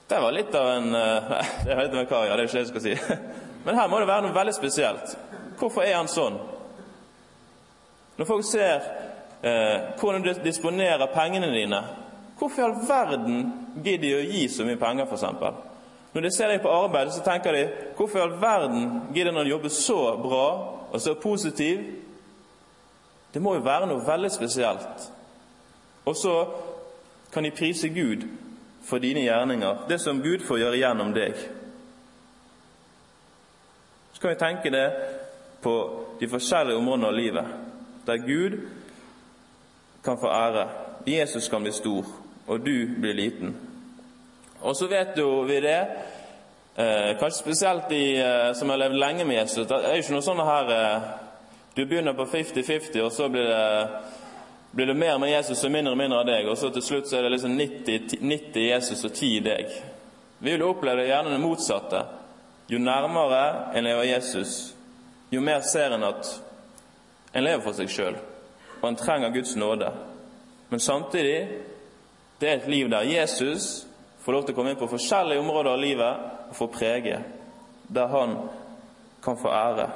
Det 0.08 0.20
var 0.24 0.32
litt 0.32 0.56
av 0.56 0.68
en 0.72 0.92
Det 1.66 1.72
er 1.72 1.82
litt 1.84 1.96
av 1.96 2.00
en 2.00 2.08
kar, 2.08 2.28
ja, 2.28 2.36
det 2.36 2.44
er 2.44 2.48
ikke 2.48 2.60
det 2.60 2.66
jeg 2.66 2.74
skal 2.74 2.86
si. 2.86 3.24
Men 3.66 3.76
her 3.76 3.88
må 3.88 4.00
det 4.00 4.08
være 4.08 4.28
noe 4.28 4.36
veldig 4.36 4.56
spesielt. 4.56 5.18
Hvorfor 5.60 5.84
er 5.84 5.96
han 5.96 6.12
sånn? 6.12 6.40
Når 8.18 8.26
folk 8.26 8.46
ser 8.46 8.82
eh, 9.44 9.94
hvordan 10.00 10.24
du 10.24 10.34
disponerer 10.44 11.14
pengene 11.14 11.52
dine, 11.54 11.82
hvorfor 12.40 12.62
i 12.62 12.66
all 12.66 12.78
verden 12.88 13.44
gidder 13.84 14.04
de 14.04 14.14
å 14.18 14.26
gi 14.26 14.48
så 14.50 14.66
mye 14.66 14.80
penger, 14.82 15.06
f.eks.? 15.06 15.26
Når 16.14 16.26
de 16.26 16.32
ser 16.34 16.50
deg 16.50 16.64
på 16.64 16.72
arbeid, 16.74 17.12
så 17.14 17.22
tenker 17.26 17.54
de 17.54 17.68
hvorfor 17.98 18.20
i 18.20 18.26
all 18.26 18.40
verden 18.42 18.88
gidder 19.14 19.36
han 19.36 19.44
å 19.44 19.52
jobbe 19.52 19.70
så 19.74 20.00
bra 20.22 20.48
og 20.88 21.02
så 21.04 21.14
positiv? 21.22 21.84
Det 23.34 23.44
må 23.44 23.54
jo 23.58 23.66
være 23.66 23.90
noe 23.90 24.06
veldig 24.08 24.32
spesielt. 24.34 25.12
Og 26.08 26.16
så 26.18 26.34
kan 27.34 27.46
de 27.46 27.54
prise 27.54 27.92
Gud 27.94 28.24
for 28.88 29.04
dine 29.04 29.26
gjerninger, 29.26 29.86
det 29.90 30.00
som 30.02 30.24
Gud 30.24 30.46
får 30.48 30.64
gjøre 30.64 30.80
gjennom 30.80 31.14
deg. 31.14 31.38
Så 34.14 34.24
kan 34.24 34.32
vi 34.32 34.42
tenke 34.42 34.74
det 34.74 34.86
på 35.62 35.74
de 36.18 36.30
forskjellige 36.32 36.80
områdene 36.80 37.10
av 37.12 37.18
livet 37.18 37.67
der 38.08 38.18
Gud 38.18 38.60
kan 40.04 40.18
få 40.18 40.28
ære. 40.28 40.68
Jesus 41.08 41.50
kan 41.50 41.64
bli 41.64 41.72
stor, 41.72 42.06
og 42.48 42.60
du 42.66 42.88
blir 43.00 43.14
liten. 43.14 43.56
Og 44.60 44.76
så 44.76 44.88
vet 44.88 45.18
jo 45.18 45.42
vi 45.42 45.60
det, 45.62 45.80
eh, 46.76 47.18
kanskje 47.20 47.40
spesielt 47.40 47.90
de 47.90 48.18
eh, 48.18 48.54
som 48.54 48.70
har 48.70 48.78
levd 48.78 48.96
lenge 48.96 49.26
med 49.26 49.36
Jesus 49.36 49.68
Det 49.68 49.76
er 49.76 49.96
jo 49.96 50.04
ikke 50.04 50.16
noe 50.16 50.26
sånn 50.26 50.42
her 50.42 50.72
eh, 50.74 51.10
Du 51.76 51.86
begynner 51.86 52.18
på 52.18 52.26
50-50, 52.26 53.02
og 53.06 53.12
så 53.14 53.30
blir 53.30 53.46
det, 53.46 53.88
blir 54.72 54.90
det, 54.90 54.98
mer 54.98 55.20
med 55.22 55.30
Jesus 55.30 55.64
og 55.64 55.72
mindre 55.72 55.94
og 55.94 56.00
mindre 56.00 56.24
av 56.24 56.26
deg, 56.26 56.50
og 56.50 56.58
så 56.58 56.72
til 56.74 56.82
slutt 56.82 57.10
så 57.10 57.20
er 57.20 57.28
det 57.28 57.36
liksom 57.36 57.54
90, 57.54 58.18
90 58.22 58.64
Jesus 58.64 59.06
og 59.06 59.14
10 59.14 59.40
deg. 59.46 59.76
Vi 60.40 60.52
vil 60.56 60.66
oppleve 60.66 61.06
gjerne 61.06 61.36
det 61.36 61.44
motsatte. 61.44 62.02
Jo 62.70 62.80
nærmere 62.82 63.76
en 63.78 63.86
lever 63.86 64.10
Jesus, 64.10 64.74
jo 65.32 65.42
mer 65.42 65.62
ser 65.62 65.94
en 65.96 66.04
at 66.10 66.34
en 67.38 67.46
lever 67.46 67.62
for 67.62 67.78
seg 67.78 67.92
sjøl, 67.94 68.16
og 68.82 68.88
en 68.90 68.98
trenger 68.98 69.34
Guds 69.36 69.56
nåde. 69.56 69.92
Men 70.70 70.82
samtidig 70.82 71.38
det 72.42 72.50
er 72.50 72.56
et 72.58 72.70
liv 72.70 72.90
der 72.90 73.06
Jesus 73.06 73.86
får 74.26 74.34
lov 74.34 74.46
til 74.46 74.56
å 74.56 74.58
komme 74.58 74.74
inn 74.74 74.80
på 74.80 74.90
forskjellige 74.90 75.42
områder 75.42 75.72
av 75.72 75.82
livet 75.82 76.26
og 76.50 76.58
få 76.58 76.68
prege, 76.74 77.22
der 77.88 78.10
han 78.12 78.36
kan 79.24 79.38
få 79.38 79.54
ære. 79.54 79.88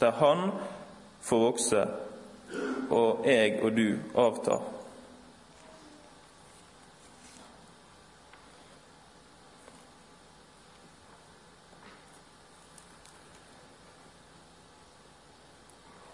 Der 0.00 0.12
han 0.20 0.50
får 1.24 1.42
vokse, 1.42 1.86
og 2.90 3.26
jeg 3.26 3.58
og 3.62 3.72
du 3.76 3.98
avtar. 4.14 4.77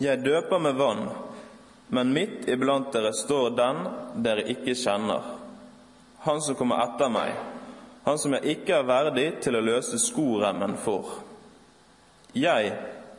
Jeg 0.02 0.24
døper 0.24 0.58
med 0.58 0.74
vann, 0.74 1.04
men 1.94 2.12
midt 2.12 2.48
iblant 2.50 2.90
dere 2.92 3.12
står 3.14 3.52
den 3.54 3.84
dere 4.24 4.46
ikke 4.50 4.74
kjenner, 4.74 5.22
han 6.24 6.40
som 6.42 6.56
kommer 6.58 6.82
etter 6.82 7.12
meg, 7.12 7.36
han 8.04 8.18
som 8.18 8.34
jeg 8.34 8.56
ikke 8.56 8.80
er 8.80 8.88
verdig 8.88 9.28
til 9.44 9.56
å 9.56 9.62
løse 9.64 10.00
skoremmen 10.02 10.74
for. 10.82 11.20
Jeg 12.34 12.72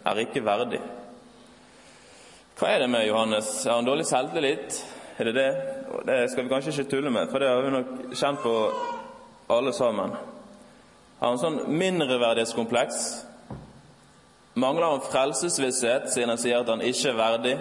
er 0.04 0.22
ikke 0.26 0.44
verdig. 0.46 0.82
Hva 2.56 2.70
er 2.72 2.84
det 2.84 2.90
med 2.92 3.08
Johannes? 3.08 3.50
Har 3.66 3.80
han 3.80 3.88
dårlig 3.88 4.06
selvtillit? 4.10 4.78
Er 5.18 5.30
det 5.30 5.34
det? 5.38 5.50
Det 6.06 6.18
skal 6.32 6.44
vi 6.44 6.52
kanskje 6.52 6.74
ikke 6.74 6.92
tulle 6.92 7.12
med, 7.14 7.32
for 7.32 7.40
det 7.40 7.50
har 7.50 7.64
vi 7.64 7.72
nok 7.74 7.94
kjent 8.16 8.44
på 8.44 8.54
alle 9.56 9.74
sammen. 9.74 10.16
Har 11.20 11.32
han 11.32 11.40
sånn 11.40 11.62
mindreverdighetskompleks? 11.72 13.02
Mangler 14.56 14.88
han 14.88 15.02
frelsesvisshet 15.04 16.14
siden 16.14 16.32
han 16.32 16.40
sier 16.40 16.62
at 16.62 16.70
han 16.72 16.84
ikke 16.84 17.10
er 17.12 17.18
verdig? 17.20 17.56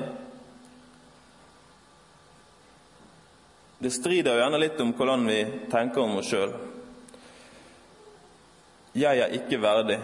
Det 3.83 3.91
strider 3.91 4.37
jo 4.37 4.43
gjerne 4.45 4.61
litt 4.63 4.79
om 4.81 4.93
hvordan 4.95 5.27
vi 5.27 5.41
tenker 5.73 6.05
om 6.05 6.21
oss 6.21 6.31
sjøl. 6.31 6.55
Jeg 8.95 9.25
er 9.25 9.35
ikke 9.35 9.59
verdig. 9.59 9.99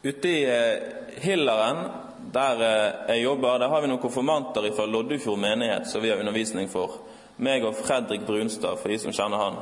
Ute 0.00 0.30
i 0.32 0.38
eh, 0.48 0.88
Hilleren, 1.20 1.82
der 2.32 2.64
eh, 2.64 3.12
jeg 3.12 3.26
jobber, 3.26 3.60
der 3.60 3.68
har 3.68 3.84
vi 3.84 3.90
noen 3.92 4.00
konfirmanter 4.00 4.70
fra 4.72 4.88
Loddefjord 4.88 5.38
menighet 5.42 5.90
som 5.90 6.00
vi 6.00 6.08
har 6.08 6.24
undervisning 6.24 6.72
for. 6.72 6.96
Meg 7.36 7.68
og 7.68 7.76
Fredrik 7.76 8.24
Brunstad, 8.24 8.80
for 8.80 8.88
de 8.88 8.96
som 9.04 9.12
kjenner 9.12 9.44
han. 9.44 9.60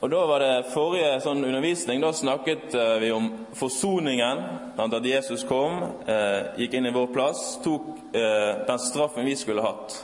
Og 0.00 0.08
da 0.10 0.20
var 0.26 0.40
det 0.40 0.70
Forrige 0.72 1.18
sånn 1.20 1.42
undervisning 1.44 2.00
da 2.00 2.08
snakket 2.16 2.72
eh, 2.72 2.94
vi 3.02 3.10
om 3.12 3.26
forsoningen. 3.56 4.38
At 4.80 5.04
Jesus 5.04 5.44
kom, 5.44 5.82
eh, 6.08 6.56
gikk 6.62 6.78
inn 6.78 6.88
i 6.88 6.92
vår 6.94 7.10
plass, 7.12 7.58
tok 7.60 8.14
eh, 8.16 8.62
den 8.64 8.80
straffen 8.80 9.28
vi 9.28 9.36
skulle 9.36 9.64
hatt. 9.64 9.98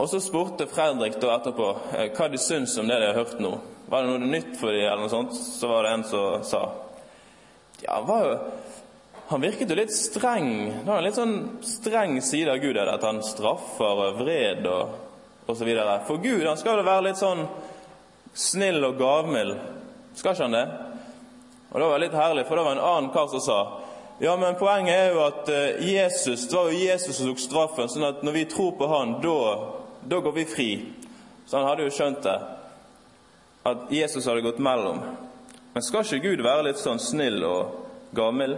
Og 0.00 0.08
Så 0.08 0.20
spurte 0.24 0.68
Fredrik 0.68 1.20
da 1.20 1.34
etterpå 1.36 1.68
hva 2.16 2.30
de 2.32 2.40
syns 2.40 2.78
om 2.80 2.88
det 2.88 2.96
de 3.02 3.10
har 3.10 3.20
hørt 3.20 3.36
nå. 3.40 3.52
Var 3.86 4.02
det 4.02 4.14
noe 4.14 4.32
nytt 4.32 4.56
for 4.56 4.72
dem, 4.72 4.88
eller 4.88 5.04
noe 5.04 5.12
sånt? 5.12 5.36
Så 5.36 5.68
var 5.68 5.84
det 5.84 5.92
en 5.92 6.08
som 6.08 6.44
sa 6.44 6.64
Ja, 7.84 8.00
var 8.00 8.24
jo 8.24 8.34
han 9.26 9.42
virket 9.42 9.70
jo 9.70 9.74
litt 9.74 9.90
streng. 9.90 10.52
Det 10.70 10.86
var 10.86 11.00
en 11.00 11.04
litt 11.04 11.16
sånn 11.18 11.38
streng 11.66 12.20
side 12.22 12.46
av 12.52 12.60
Gud, 12.62 12.76
at 12.78 13.02
han 13.02 13.18
straffer 13.26 14.12
vred 14.20 14.68
og 14.70 15.50
osv. 15.50 15.70
For 16.06 16.22
Gud 16.22 16.44
han 16.46 16.60
skal 16.60 16.78
jo 16.78 16.86
være 16.86 17.08
litt 17.08 17.18
sånn 17.18 17.42
snill 18.36 18.84
og 18.84 19.00
gavmild. 19.00 19.56
Skal 20.16 20.36
ikke 20.36 20.46
han 20.46 20.56
det? 20.56 20.66
Og 21.72 21.80
Det 21.80 21.88
var 21.90 22.00
litt 22.00 22.16
herlig, 22.16 22.46
for 22.46 22.56
det 22.56 22.64
var 22.64 22.76
en 22.76 22.86
annen 22.92 23.12
kar 23.12 23.28
som 23.32 23.42
sa 23.42 23.60
ja, 24.18 24.32
men 24.40 24.54
poenget 24.56 24.96
er 24.96 25.10
jo 25.12 25.18
at 25.26 25.48
eh, 25.52 25.82
Jesus, 25.92 26.46
det 26.48 26.56
var 26.56 26.70
jo 26.72 26.78
Jesus 26.78 27.18
som 27.18 27.28
tok 27.28 27.40
straffen, 27.42 27.90
sånn 27.92 28.06
at 28.08 28.22
når 28.24 28.32
vi 28.32 28.44
tror 28.48 28.70
på 28.78 28.88
Han, 28.88 29.18
da 29.20 30.20
går 30.24 30.32
vi 30.32 30.44
fri. 30.48 30.70
Så 31.44 31.58
han 31.58 31.66
hadde 31.68 31.84
jo 31.84 31.92
skjønt 31.92 32.22
det, 32.24 32.36
at 33.68 33.92
Jesus 33.92 34.24
hadde 34.24 34.46
gått 34.46 34.62
mellom. 34.62 35.02
Men 35.74 35.84
skal 35.84 36.06
ikke 36.06 36.30
Gud 36.30 36.44
være 36.46 36.70
litt 36.70 36.80
sånn 36.80 37.02
snill 37.02 37.44
og 37.44 37.76
gammel? 38.16 38.56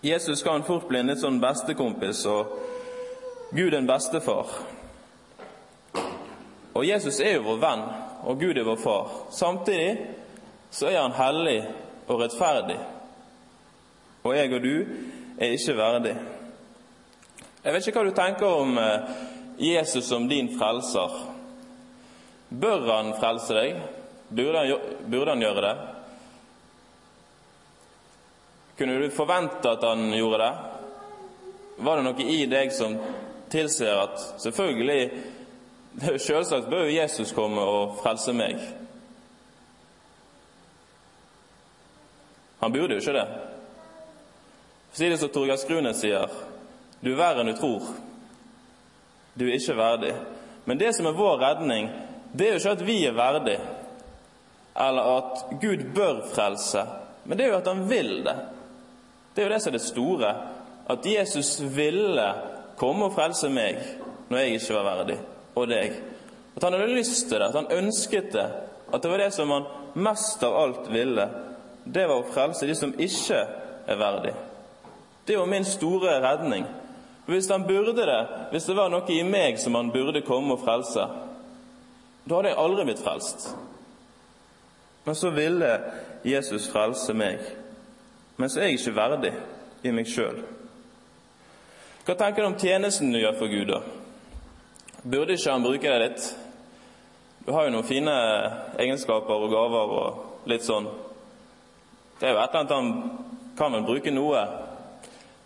Jesus 0.00 0.40
kan 0.42 0.64
fort 0.64 0.88
bli 0.88 1.02
en 1.02 1.12
litt 1.12 1.20
sånn 1.20 1.42
bestekompis, 1.42 2.24
og 2.24 2.56
Gud 3.52 3.76
en 3.76 3.90
bestefar. 3.90 4.48
Og 6.72 6.86
Jesus 6.88 7.20
er 7.20 7.36
jo 7.36 7.50
vår 7.50 7.60
venn, 7.60 7.84
og 8.24 8.40
Gud 8.40 8.58
er 8.58 8.66
vår 8.66 8.76
far. 8.76 9.10
Samtidig 9.30 10.06
så 10.70 10.90
er 10.90 11.00
han 11.00 11.16
hellig 11.16 11.58
og 12.06 12.20
rettferdig. 12.20 12.78
Og 14.22 14.36
jeg 14.36 14.52
og 14.54 14.62
du 14.62 14.74
er 15.40 15.54
ikke 15.56 15.76
verdig. 15.76 16.14
Jeg 17.64 17.74
vet 17.74 17.86
ikke 17.86 18.00
hva 18.00 18.08
du 18.08 18.16
tenker 18.16 18.60
om 18.60 18.78
eh, 18.80 19.16
Jesus 19.60 20.08
som 20.08 20.28
din 20.28 20.52
frelser. 20.58 21.16
Bør 22.48 22.86
han 22.88 23.14
frelse 23.20 23.56
deg? 23.56 23.80
Burde 24.30 24.62
han, 25.30 25.42
gjøre 25.42 25.64
det? 25.64 25.74
Kunne 28.78 29.00
du 29.02 29.10
forvente 29.12 29.70
at 29.70 29.84
han 29.84 30.06
gjorde 30.14 30.44
det? 30.44 30.52
Var 31.80 31.96
det 31.96 32.06
noe 32.06 32.28
i 32.32 32.46
deg 32.48 32.72
som 32.72 32.96
tilsier 33.50 34.02
at 34.04 34.24
selvfølgelig 34.40 35.02
Selvsagt 36.00 36.70
bør 36.70 36.86
jo 36.86 36.96
Jesus 36.96 37.32
komme 37.36 37.60
og 37.60 37.98
frelse 38.02 38.32
meg. 38.32 38.60
Han 42.60 42.72
burde 42.72 42.96
jo 42.96 43.00
ikke 43.00 43.16
det. 43.16 43.26
Si 44.92 45.08
det 45.08 45.18
som 45.20 45.30
Torgeir 45.32 45.60
Skrunes 45.60 46.00
sier, 46.02 46.28
du 47.00 47.12
er 47.12 47.20
verre 47.20 47.42
enn 47.42 47.52
du 47.52 47.56
tror. 47.56 47.86
Du 49.34 49.46
er 49.46 49.56
ikke 49.56 49.76
verdig. 49.78 50.14
Men 50.64 50.80
det 50.80 50.92
som 50.96 51.08
er 51.08 51.16
vår 51.16 51.38
redning, 51.40 51.88
det 52.32 52.46
er 52.46 52.56
jo 52.56 52.60
ikke 52.60 52.74
at 52.76 52.86
vi 52.86 52.98
er 53.06 53.16
verdig, 53.16 53.56
eller 54.80 55.12
at 55.16 55.44
Gud 55.62 55.84
bør 55.94 56.20
frelse, 56.34 56.84
men 57.24 57.38
det 57.38 57.46
er 57.46 57.52
jo 57.54 57.60
at 57.60 57.70
han 57.70 57.84
vil 57.90 58.12
det. 58.26 58.36
Det 59.34 59.42
er 59.42 59.48
jo 59.48 59.54
det 59.54 59.62
som 59.62 59.70
er 59.70 59.78
det 59.78 59.86
store. 59.86 60.30
At 60.90 61.06
Jesus 61.06 61.60
ville 61.76 62.26
komme 62.76 63.06
og 63.06 63.14
frelse 63.14 63.48
meg 63.52 63.78
når 64.30 64.38
jeg 64.38 64.58
ikke 64.58 64.74
var 64.74 64.88
verdig, 64.88 65.18
og 65.54 65.68
deg. 65.70 65.96
At 66.56 66.66
han 66.66 66.76
hadde 66.76 66.92
lyst 66.94 67.28
til 67.28 67.38
det, 67.38 67.48
at 67.48 67.58
han 67.58 67.72
ønsket 67.72 68.32
det. 68.34 68.48
At 68.92 69.02
det 69.02 69.10
var 69.10 69.22
det 69.22 69.30
som 69.34 69.50
han 69.54 69.68
mest 69.94 70.42
av 70.44 70.56
alt 70.56 70.90
ville. 70.92 71.28
Det 71.84 72.06
var 72.08 72.20
å 72.20 72.30
frelse 72.34 72.66
de 72.68 72.76
som 72.76 72.94
ikke 72.98 73.40
er 73.86 73.98
verdig. 73.98 74.34
Det 75.26 75.36
jo 75.38 75.46
min 75.46 75.64
store 75.64 76.18
redning. 76.22 76.66
Hvis 77.26 77.48
han 77.50 77.66
burde 77.66 77.94
det, 77.94 78.20
hvis 78.50 78.66
det 78.66 78.76
var 78.76 78.90
noe 78.90 79.06
i 79.14 79.22
meg 79.22 79.60
som 79.62 79.76
han 79.78 79.92
burde 79.94 80.24
komme 80.26 80.56
og 80.56 80.64
frelse, 80.64 81.04
da 82.24 82.36
hadde 82.36 82.50
jeg 82.50 82.58
aldri 82.58 82.86
blitt 82.88 83.02
frelst. 83.04 83.50
Men 85.06 85.14
så 85.14 85.30
ville 85.30 85.70
Jesus 86.26 86.68
frelse 86.70 87.14
meg. 87.14 87.38
Men 88.36 88.50
så 88.50 88.60
er 88.60 88.70
jeg 88.70 88.80
ikke 88.80 88.96
verdig 88.98 89.32
i 89.86 89.92
meg 89.94 90.10
sjøl. 90.10 90.42
Hva 92.04 92.16
tenker 92.18 92.42
du 92.42 92.50
om 92.50 92.58
tjenesten 92.58 93.12
du 93.12 93.20
gjør 93.20 93.38
for 93.38 93.52
Gud, 93.52 93.70
da? 93.70 93.80
Burde 95.02 95.32
ikke 95.32 95.52
han 95.52 95.64
bruke 95.64 95.88
deg 95.88 96.02
litt? 96.02 96.24
Du 97.46 97.52
har 97.56 97.64
jo 97.64 97.72
noen 97.72 97.86
fine 97.88 98.14
egenskaper 98.78 99.44
og 99.46 99.52
gaver 99.52 99.94
og 99.96 100.48
litt 100.50 100.64
sånn. 100.66 100.88
Det 102.20 102.28
er 102.28 102.34
jo 102.34 102.40
et 102.42 102.52
eller 102.52 102.60
annet 102.60 102.74
han 102.76 102.90
kan 103.56 103.72
vel 103.72 103.86
bruke 103.86 104.12
noe 104.12 104.42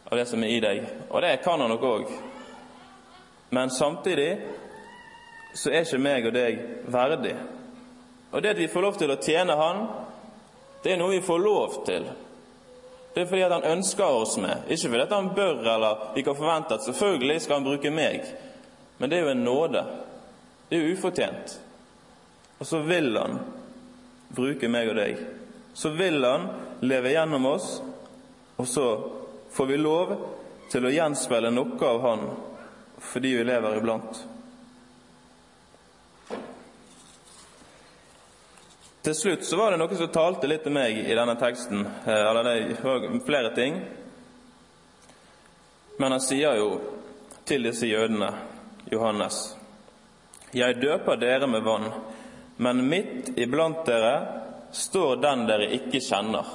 av 0.05 0.19
det 0.19 0.25
som 0.27 0.43
er 0.43 0.51
i 0.51 0.63
deg, 0.63 0.81
og 1.09 1.23
det 1.23 1.37
kan 1.45 1.63
han 1.63 1.71
nok 1.71 1.87
òg. 1.87 2.11
Men 3.55 3.71
samtidig 3.71 4.33
så 5.55 5.71
er 5.71 5.87
ikke 5.87 6.03
meg 6.03 6.27
og 6.27 6.35
deg 6.35 6.59
verdig. 6.91 7.37
Og 8.35 8.43
det 8.43 8.57
at 8.57 8.59
vi 8.59 8.71
får 8.73 8.83
lov 8.83 8.99
til 8.99 9.13
å 9.15 9.21
tjene 9.23 9.55
Han, 9.55 9.85
det 10.83 10.93
er 10.93 10.99
noe 10.99 11.15
vi 11.15 11.23
får 11.23 11.39
lov 11.39 11.77
til. 11.87 12.09
Det 13.15 13.23
er 13.23 13.31
fordi 13.31 13.45
at 13.47 13.55
Han 13.55 13.69
ønsker 13.77 14.19
oss 14.19 14.35
med, 14.43 14.67
ikke 14.67 14.91
fordi 14.91 15.05
at 15.07 15.15
Han 15.15 15.31
bør 15.37 15.63
eller 15.77 16.03
vi 16.17 16.27
kan 16.27 16.35
forvente 16.35 16.75
at 16.75 16.89
selvfølgelig 16.89 17.39
skal 17.45 17.61
Han 17.61 17.69
bruke 17.69 17.95
meg. 17.95 18.27
Men 18.99 19.11
det 19.11 19.17
er 19.17 19.27
jo 19.27 19.33
en 19.35 19.45
nåde. 19.45 19.85
Det 20.69 20.77
er 20.77 20.85
jo 20.85 20.97
ufortjent. 20.97 21.59
Og 22.59 22.67
så 22.67 22.81
vil 22.87 23.17
Han 23.17 23.41
bruke 24.35 24.69
meg 24.71 24.91
og 24.93 24.99
deg. 24.99 25.25
Så 25.75 25.91
vil 25.99 26.25
Han 26.25 26.49
leve 26.85 27.15
gjennom 27.15 27.47
oss, 27.47 27.81
og 28.57 28.69
så 28.69 28.87
får 29.55 29.67
vi 29.67 29.81
lov 29.81 30.15
til 30.71 30.87
å 30.87 30.93
gjenspeile 30.95 31.51
noe 31.55 31.91
av 31.91 32.01
Han 32.09 32.29
fordi 33.05 33.35
vi 33.37 33.45
lever 33.45 33.77
iblant. 33.77 34.23
Til 39.05 39.15
slutt 39.15 39.45
så 39.45 39.59
var 39.61 39.75
det 39.75 39.83
noe 39.83 39.97
som 39.99 40.09
talte 40.09 40.49
litt 40.49 40.63
til 40.65 40.73
meg 40.73 40.97
i 40.97 41.13
denne 41.13 41.35
teksten. 41.37 41.83
Eh, 41.85 42.21
eller 42.31 42.47
det 42.47 42.79
var 42.81 43.05
flere 43.27 43.51
ting. 43.55 43.77
Men 45.99 46.15
han 46.17 46.23
sier 46.25 46.57
jo 46.57 46.71
til 47.45 47.69
disse 47.69 47.87
jødene, 47.87 48.31
Johannes, 48.91 49.57
Jeg 50.55 50.77
døper 50.79 51.17
dere 51.19 51.47
med 51.51 51.65
vann, 51.67 51.89
men 52.57 52.85
midt 52.89 53.33
iblant 53.39 53.81
dere 53.87 54.13
står 54.71 55.17
den 55.23 55.47
dere 55.49 55.67
ikke 55.75 55.99
kjenner. 55.99 56.47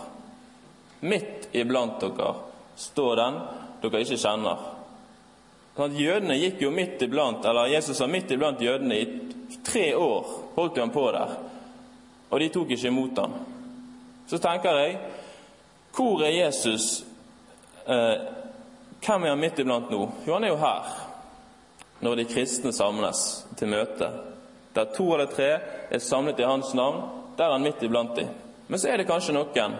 Midt 1.01 1.49
iblant 1.51 1.99
dere 1.99 2.29
står 2.79 3.15
den 3.19 3.39
dere 3.81 4.03
ikke 4.05 4.19
kjenner. 4.21 4.61
Sånn 5.75 5.99
jødene 5.99 6.39
gikk 6.39 6.63
jo 6.63 6.71
midt 6.71 7.03
iblant, 7.03 7.43
eller 7.45 7.73
Jesus 7.73 7.99
var 7.99 8.11
midt 8.11 8.31
iblant 8.31 8.61
jødene 8.61 8.95
i 8.99 9.05
tre 9.63 9.95
år. 9.95 10.25
holdt 10.55 10.77
han 10.77 10.91
på 10.91 11.11
der 11.11 11.37
og 12.29 12.39
de 12.39 12.49
tok 12.49 12.71
ikke 12.71 12.87
imot 12.87 13.17
ham. 13.17 13.33
Så 14.27 14.37
tenker 14.37 14.77
jeg 14.77 14.97
hvor 15.95 16.21
er 16.21 16.45
Jesus? 16.45 17.03
Eh, 17.87 18.17
hvem 19.01 19.23
er 19.23 19.33
han 19.33 19.39
midt 19.39 19.59
iblant 19.59 19.89
nå? 19.89 20.03
Jo, 20.27 20.33
han 20.33 20.43
er 20.43 20.53
jo 20.53 20.59
her 20.61 21.08
når 21.99 22.15
de 22.15 22.27
kristne 22.29 22.73
samles 22.73 23.23
til 23.59 23.71
møte. 23.71 24.09
Der 24.75 24.91
to 24.95 25.07
eller 25.13 25.31
tre 25.31 25.49
er 25.91 26.03
samlet 26.03 26.39
i 26.39 26.47
hans 26.47 26.73
navn, 26.73 27.01
der 27.38 27.45
er 27.45 27.57
han 27.57 27.65
midt 27.65 27.83
iblant 27.83 28.15
dem. 28.15 28.29
Men 28.67 28.79
så 28.79 28.89
er 28.89 28.97
det 28.97 29.07
kanskje 29.09 29.33
noen 29.33 29.75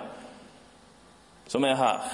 som 1.50 1.66
er 1.66 1.78
her, 1.78 2.10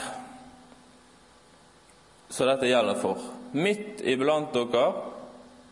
så 2.29 2.45
dette 2.47 2.67
gjelder 2.67 2.99
for. 2.99 3.19
Midt 3.51 4.01
iblant 4.03 4.53
dere 4.55 4.85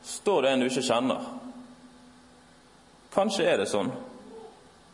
står 0.04 0.41
det 0.41 0.52
en 0.52 0.63
du 0.63 0.67
ikke 0.67 0.84
kjenner. 0.84 1.24
Kanskje 3.13 3.48
er 3.48 3.62
det 3.62 3.69
sånn 3.72 3.91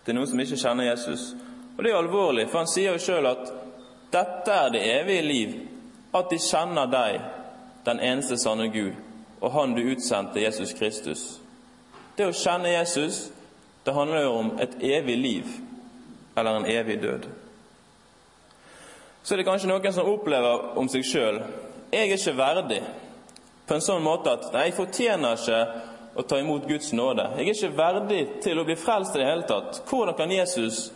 til 0.05 0.17
noen 0.17 0.29
som 0.29 0.41
ikke 0.41 0.59
kjenner 0.59 0.89
Jesus. 0.89 1.31
Og 1.77 1.83
det 1.83 1.91
er 1.91 1.99
alvorlig, 1.99 2.47
for 2.49 2.63
han 2.63 2.69
sier 2.69 2.95
jo 2.95 3.01
sjøl 3.01 3.29
at 3.29 3.51
dette 4.11 4.55
er 4.55 4.73
det 4.73 4.85
evige 4.99 5.25
liv, 5.25 5.53
at 6.17 6.31
de 6.31 6.39
kjenner 6.41 6.89
deg, 6.89 7.19
den 7.85 8.01
eneste 8.03 8.37
sanne 8.41 8.67
Gud, 8.73 8.97
og 9.39 9.51
Han 9.51 9.75
du 9.75 9.81
utsendte, 9.81 10.41
Jesus 10.41 10.73
Kristus. 10.73 11.39
Det 12.15 12.27
å 12.27 12.35
kjenne 12.35 12.73
Jesus, 12.73 13.29
det 13.83 13.95
handler 13.95 14.25
jo 14.25 14.33
om 14.41 14.51
et 14.59 14.75
evig 14.83 15.17
liv, 15.17 15.53
eller 16.35 16.59
en 16.59 16.67
evig 16.67 16.99
død. 17.01 17.29
Så 19.23 19.33
er 19.33 19.41
det 19.41 19.47
kanskje 19.47 19.69
noen 19.71 19.93
som 19.93 20.07
opplever 20.09 20.77
om 20.79 20.89
seg 20.91 21.05
sjøl 21.07 21.39
jeg 21.89 22.05
er 22.05 22.17
ikke 22.19 22.37
verdig, 22.37 22.83
på 23.65 23.73
en 23.73 23.81
sånn 23.81 24.03
måte 24.05 24.29
at 24.29 24.51
nei, 24.53 24.67
jeg 24.67 24.75
fortjener 24.77 25.39
ikke 25.39 25.59
å 26.21 26.25
ta 26.29 26.37
imot 26.37 26.67
Guds 26.69 26.91
nåde. 26.93 27.25
Jeg 27.39 27.47
er 27.47 27.55
ikke 27.55 27.77
verdig 27.77 28.19
til 28.43 28.61
å 28.61 28.65
bli 28.67 28.75
frelst 28.77 29.15
i 29.17 29.21
det 29.21 29.29
hele 29.29 29.47
tatt. 29.49 29.81
Hvordan 29.89 30.17
kan 30.17 30.33
Jesus 30.33 30.91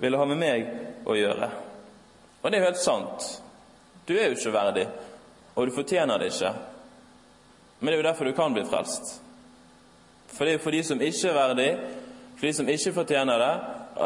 ville 0.00 0.18
ha 0.18 0.26
med 0.26 0.40
meg 0.40 0.66
å 1.06 1.14
gjøre? 1.14 1.50
Og 2.42 2.50
det 2.50 2.58
er 2.58 2.64
jo 2.64 2.70
helt 2.72 2.82
sant. 2.82 3.28
Du 4.06 4.16
er 4.16 4.30
jo 4.30 4.38
ikke 4.38 4.54
verdig, 4.54 4.86
og 5.54 5.66
du 5.66 5.74
fortjener 5.74 6.18
det 6.18 6.32
ikke. 6.32 6.52
Men 7.78 7.86
det 7.86 7.94
er 7.94 8.02
jo 8.02 8.08
derfor 8.08 8.24
du 8.24 8.32
kan 8.32 8.54
bli 8.54 8.64
frelst. 8.64 9.16
For 10.32 10.44
det 10.44 10.52
er 10.52 10.58
jo 10.58 10.64
for 10.64 10.76
de 10.76 10.82
som 10.84 11.02
ikke 11.02 11.28
er 11.30 11.36
verdig, 11.36 11.70
for 12.36 12.46
de 12.46 12.52
som 12.56 12.68
ikke 12.68 12.94
fortjener 12.96 13.40
det, 13.40 13.52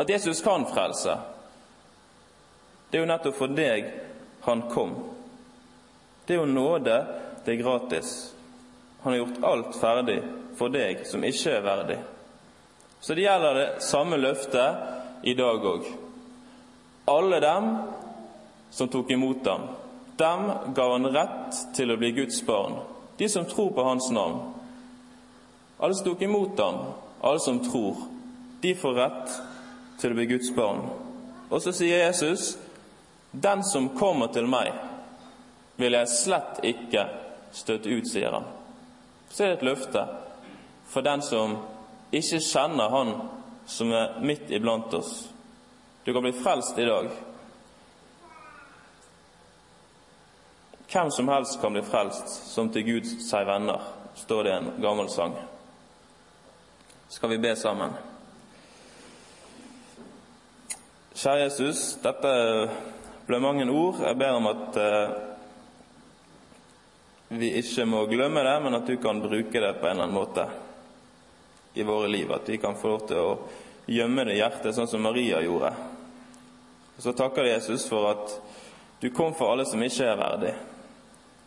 at 0.00 0.10
Jesus 0.10 0.42
kan 0.42 0.66
frelse. 0.70 1.16
Det 2.90 2.98
er 2.98 3.04
jo 3.04 3.10
nettopp 3.10 3.38
for 3.38 3.54
deg 3.54 3.90
han 4.46 4.62
kom. 4.70 4.94
Det 6.26 6.34
er 6.34 6.42
jo 6.42 6.50
nåde, 6.50 6.96
det 7.44 7.54
er 7.54 7.62
gratis. 7.62 8.12
Han 9.02 9.12
har 9.12 9.22
gjort 9.22 9.44
alt 9.50 9.76
ferdig 9.80 10.20
for 10.58 10.72
deg 10.72 11.04
som 11.08 11.24
ikke 11.24 11.56
er 11.56 11.64
verdig. 11.64 11.98
Så 13.00 13.14
det 13.14 13.24
gjelder 13.24 13.54
det 13.56 13.68
samme 13.82 14.18
løftet 14.20 15.26
i 15.26 15.34
dag 15.34 15.64
òg. 15.64 15.86
Alle 17.10 17.40
dem 17.40 17.70
som 18.70 18.88
tok 18.88 19.10
imot 19.10 19.46
ham, 19.48 19.68
dem 20.20 20.50
ga 20.76 20.88
han 20.92 21.08
rett 21.14 21.62
til 21.74 21.90
å 21.90 21.96
bli 21.98 22.12
Guds 22.20 22.42
barn, 22.46 22.76
de 23.20 23.28
som 23.28 23.44
tror 23.48 23.70
på 23.76 23.84
hans 23.84 24.08
navn. 24.10 24.40
Alle 25.78 25.94
som 25.94 26.08
tok 26.08 26.22
imot 26.24 26.58
ham, 26.60 26.80
alle 27.20 27.40
som 27.40 27.60
tror, 27.64 27.96
de 28.60 28.74
får 28.76 28.96
rett 28.96 29.34
til 30.00 30.12
å 30.12 30.18
bli 30.18 30.26
Guds 30.34 30.50
barn. 30.56 30.82
Og 31.50 31.60
så 31.62 31.72
sier 31.72 32.06
Jesus, 32.06 32.56
'Den 33.32 33.62
som 33.64 33.88
kommer 33.88 34.26
til 34.26 34.46
meg, 34.48 34.72
vil 35.76 35.92
jeg 35.92 36.08
slett 36.08 36.64
ikke 36.64 37.06
støte 37.52 37.88
ut', 37.88 38.08
sier 38.08 38.32
han 38.32 38.44
så 39.30 39.44
er 39.44 39.48
det 39.48 39.56
et 39.60 39.68
løfte 39.68 40.06
for 40.90 41.06
den 41.06 41.22
som 41.22 41.56
ikke 42.12 42.40
kjenner 42.42 42.90
Han 42.90 43.12
som 43.70 43.92
er 43.94 44.16
midt 44.26 44.50
iblant 44.50 44.94
oss. 44.94 45.28
Du 46.04 46.12
kan 46.12 46.22
bli 46.22 46.32
frelst 46.32 46.78
i 46.78 46.84
dag. 46.88 47.06
Hvem 50.90 51.10
som 51.10 51.28
helst 51.28 51.60
kan 51.60 51.72
bli 51.72 51.82
frelst 51.86 52.28
som 52.50 52.66
til 52.74 52.82
Gud 52.82 53.06
seg 53.22 53.44
venner, 53.46 53.78
står 54.18 54.42
det 54.42 54.50
i 54.50 54.56
en 54.58 54.70
gammel 54.82 55.06
sang. 55.12 55.36
Skal 57.08 57.30
vi 57.30 57.38
be 57.38 57.52
sammen? 57.54 57.92
Kjære 61.14 61.44
Jesus, 61.44 61.82
dette 62.02 62.32
ble 63.28 63.38
mange 63.38 63.68
ord. 63.70 64.00
Jeg 64.02 64.18
ber 64.18 64.34
om 64.40 64.48
at 64.50 64.78
eh, 64.82 65.12
vi 67.38 67.52
ikke 67.60 67.86
må 67.86 68.02
glemme 68.10 68.42
det, 68.46 68.56
men 68.64 68.78
at 68.80 68.90
du 68.90 68.96
kan 68.98 69.22
bruke 69.22 69.62
det 69.62 69.72
på 69.78 69.86
en 69.86 69.92
eller 69.92 70.08
annen 70.08 70.16
måte 70.16 70.48
i 71.78 71.86
våre 71.86 72.08
liv. 72.10 72.32
At 72.34 72.50
vi 72.50 72.58
kan 72.58 72.74
få 72.74 72.96
lov 72.96 73.06
til 73.06 73.22
å 73.22 73.36
gjemme 73.86 74.26
det 74.26 74.34
i 74.34 74.40
hjertet, 74.40 74.74
sånn 74.74 74.90
som 74.90 75.06
Maria 75.06 75.38
gjorde. 75.46 75.70
Og 76.96 77.06
Så 77.06 77.14
takker 77.14 77.46
jeg 77.46 77.60
Jesus 77.60 77.86
for 77.86 78.10
at 78.10 78.34
du 79.00 79.10
kom 79.14 79.38
for 79.38 79.54
alle 79.54 79.68
som 79.70 79.82
ikke 79.82 80.10
er 80.10 80.18
verdig, 80.18 80.54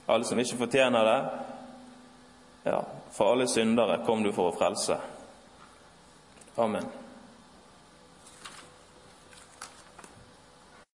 alle 0.06 0.26
som 0.26 0.40
ikke 0.40 0.58
fortjener 0.58 1.06
det. 1.06 1.20
Ja, 2.64 2.84
for 3.12 3.32
alle 3.32 3.48
syndere 3.48 4.02
kom 4.06 4.24
du 4.24 4.32
for 4.34 4.52
å 4.52 4.58
frelse. 4.58 4.98
Amen. 6.56 7.03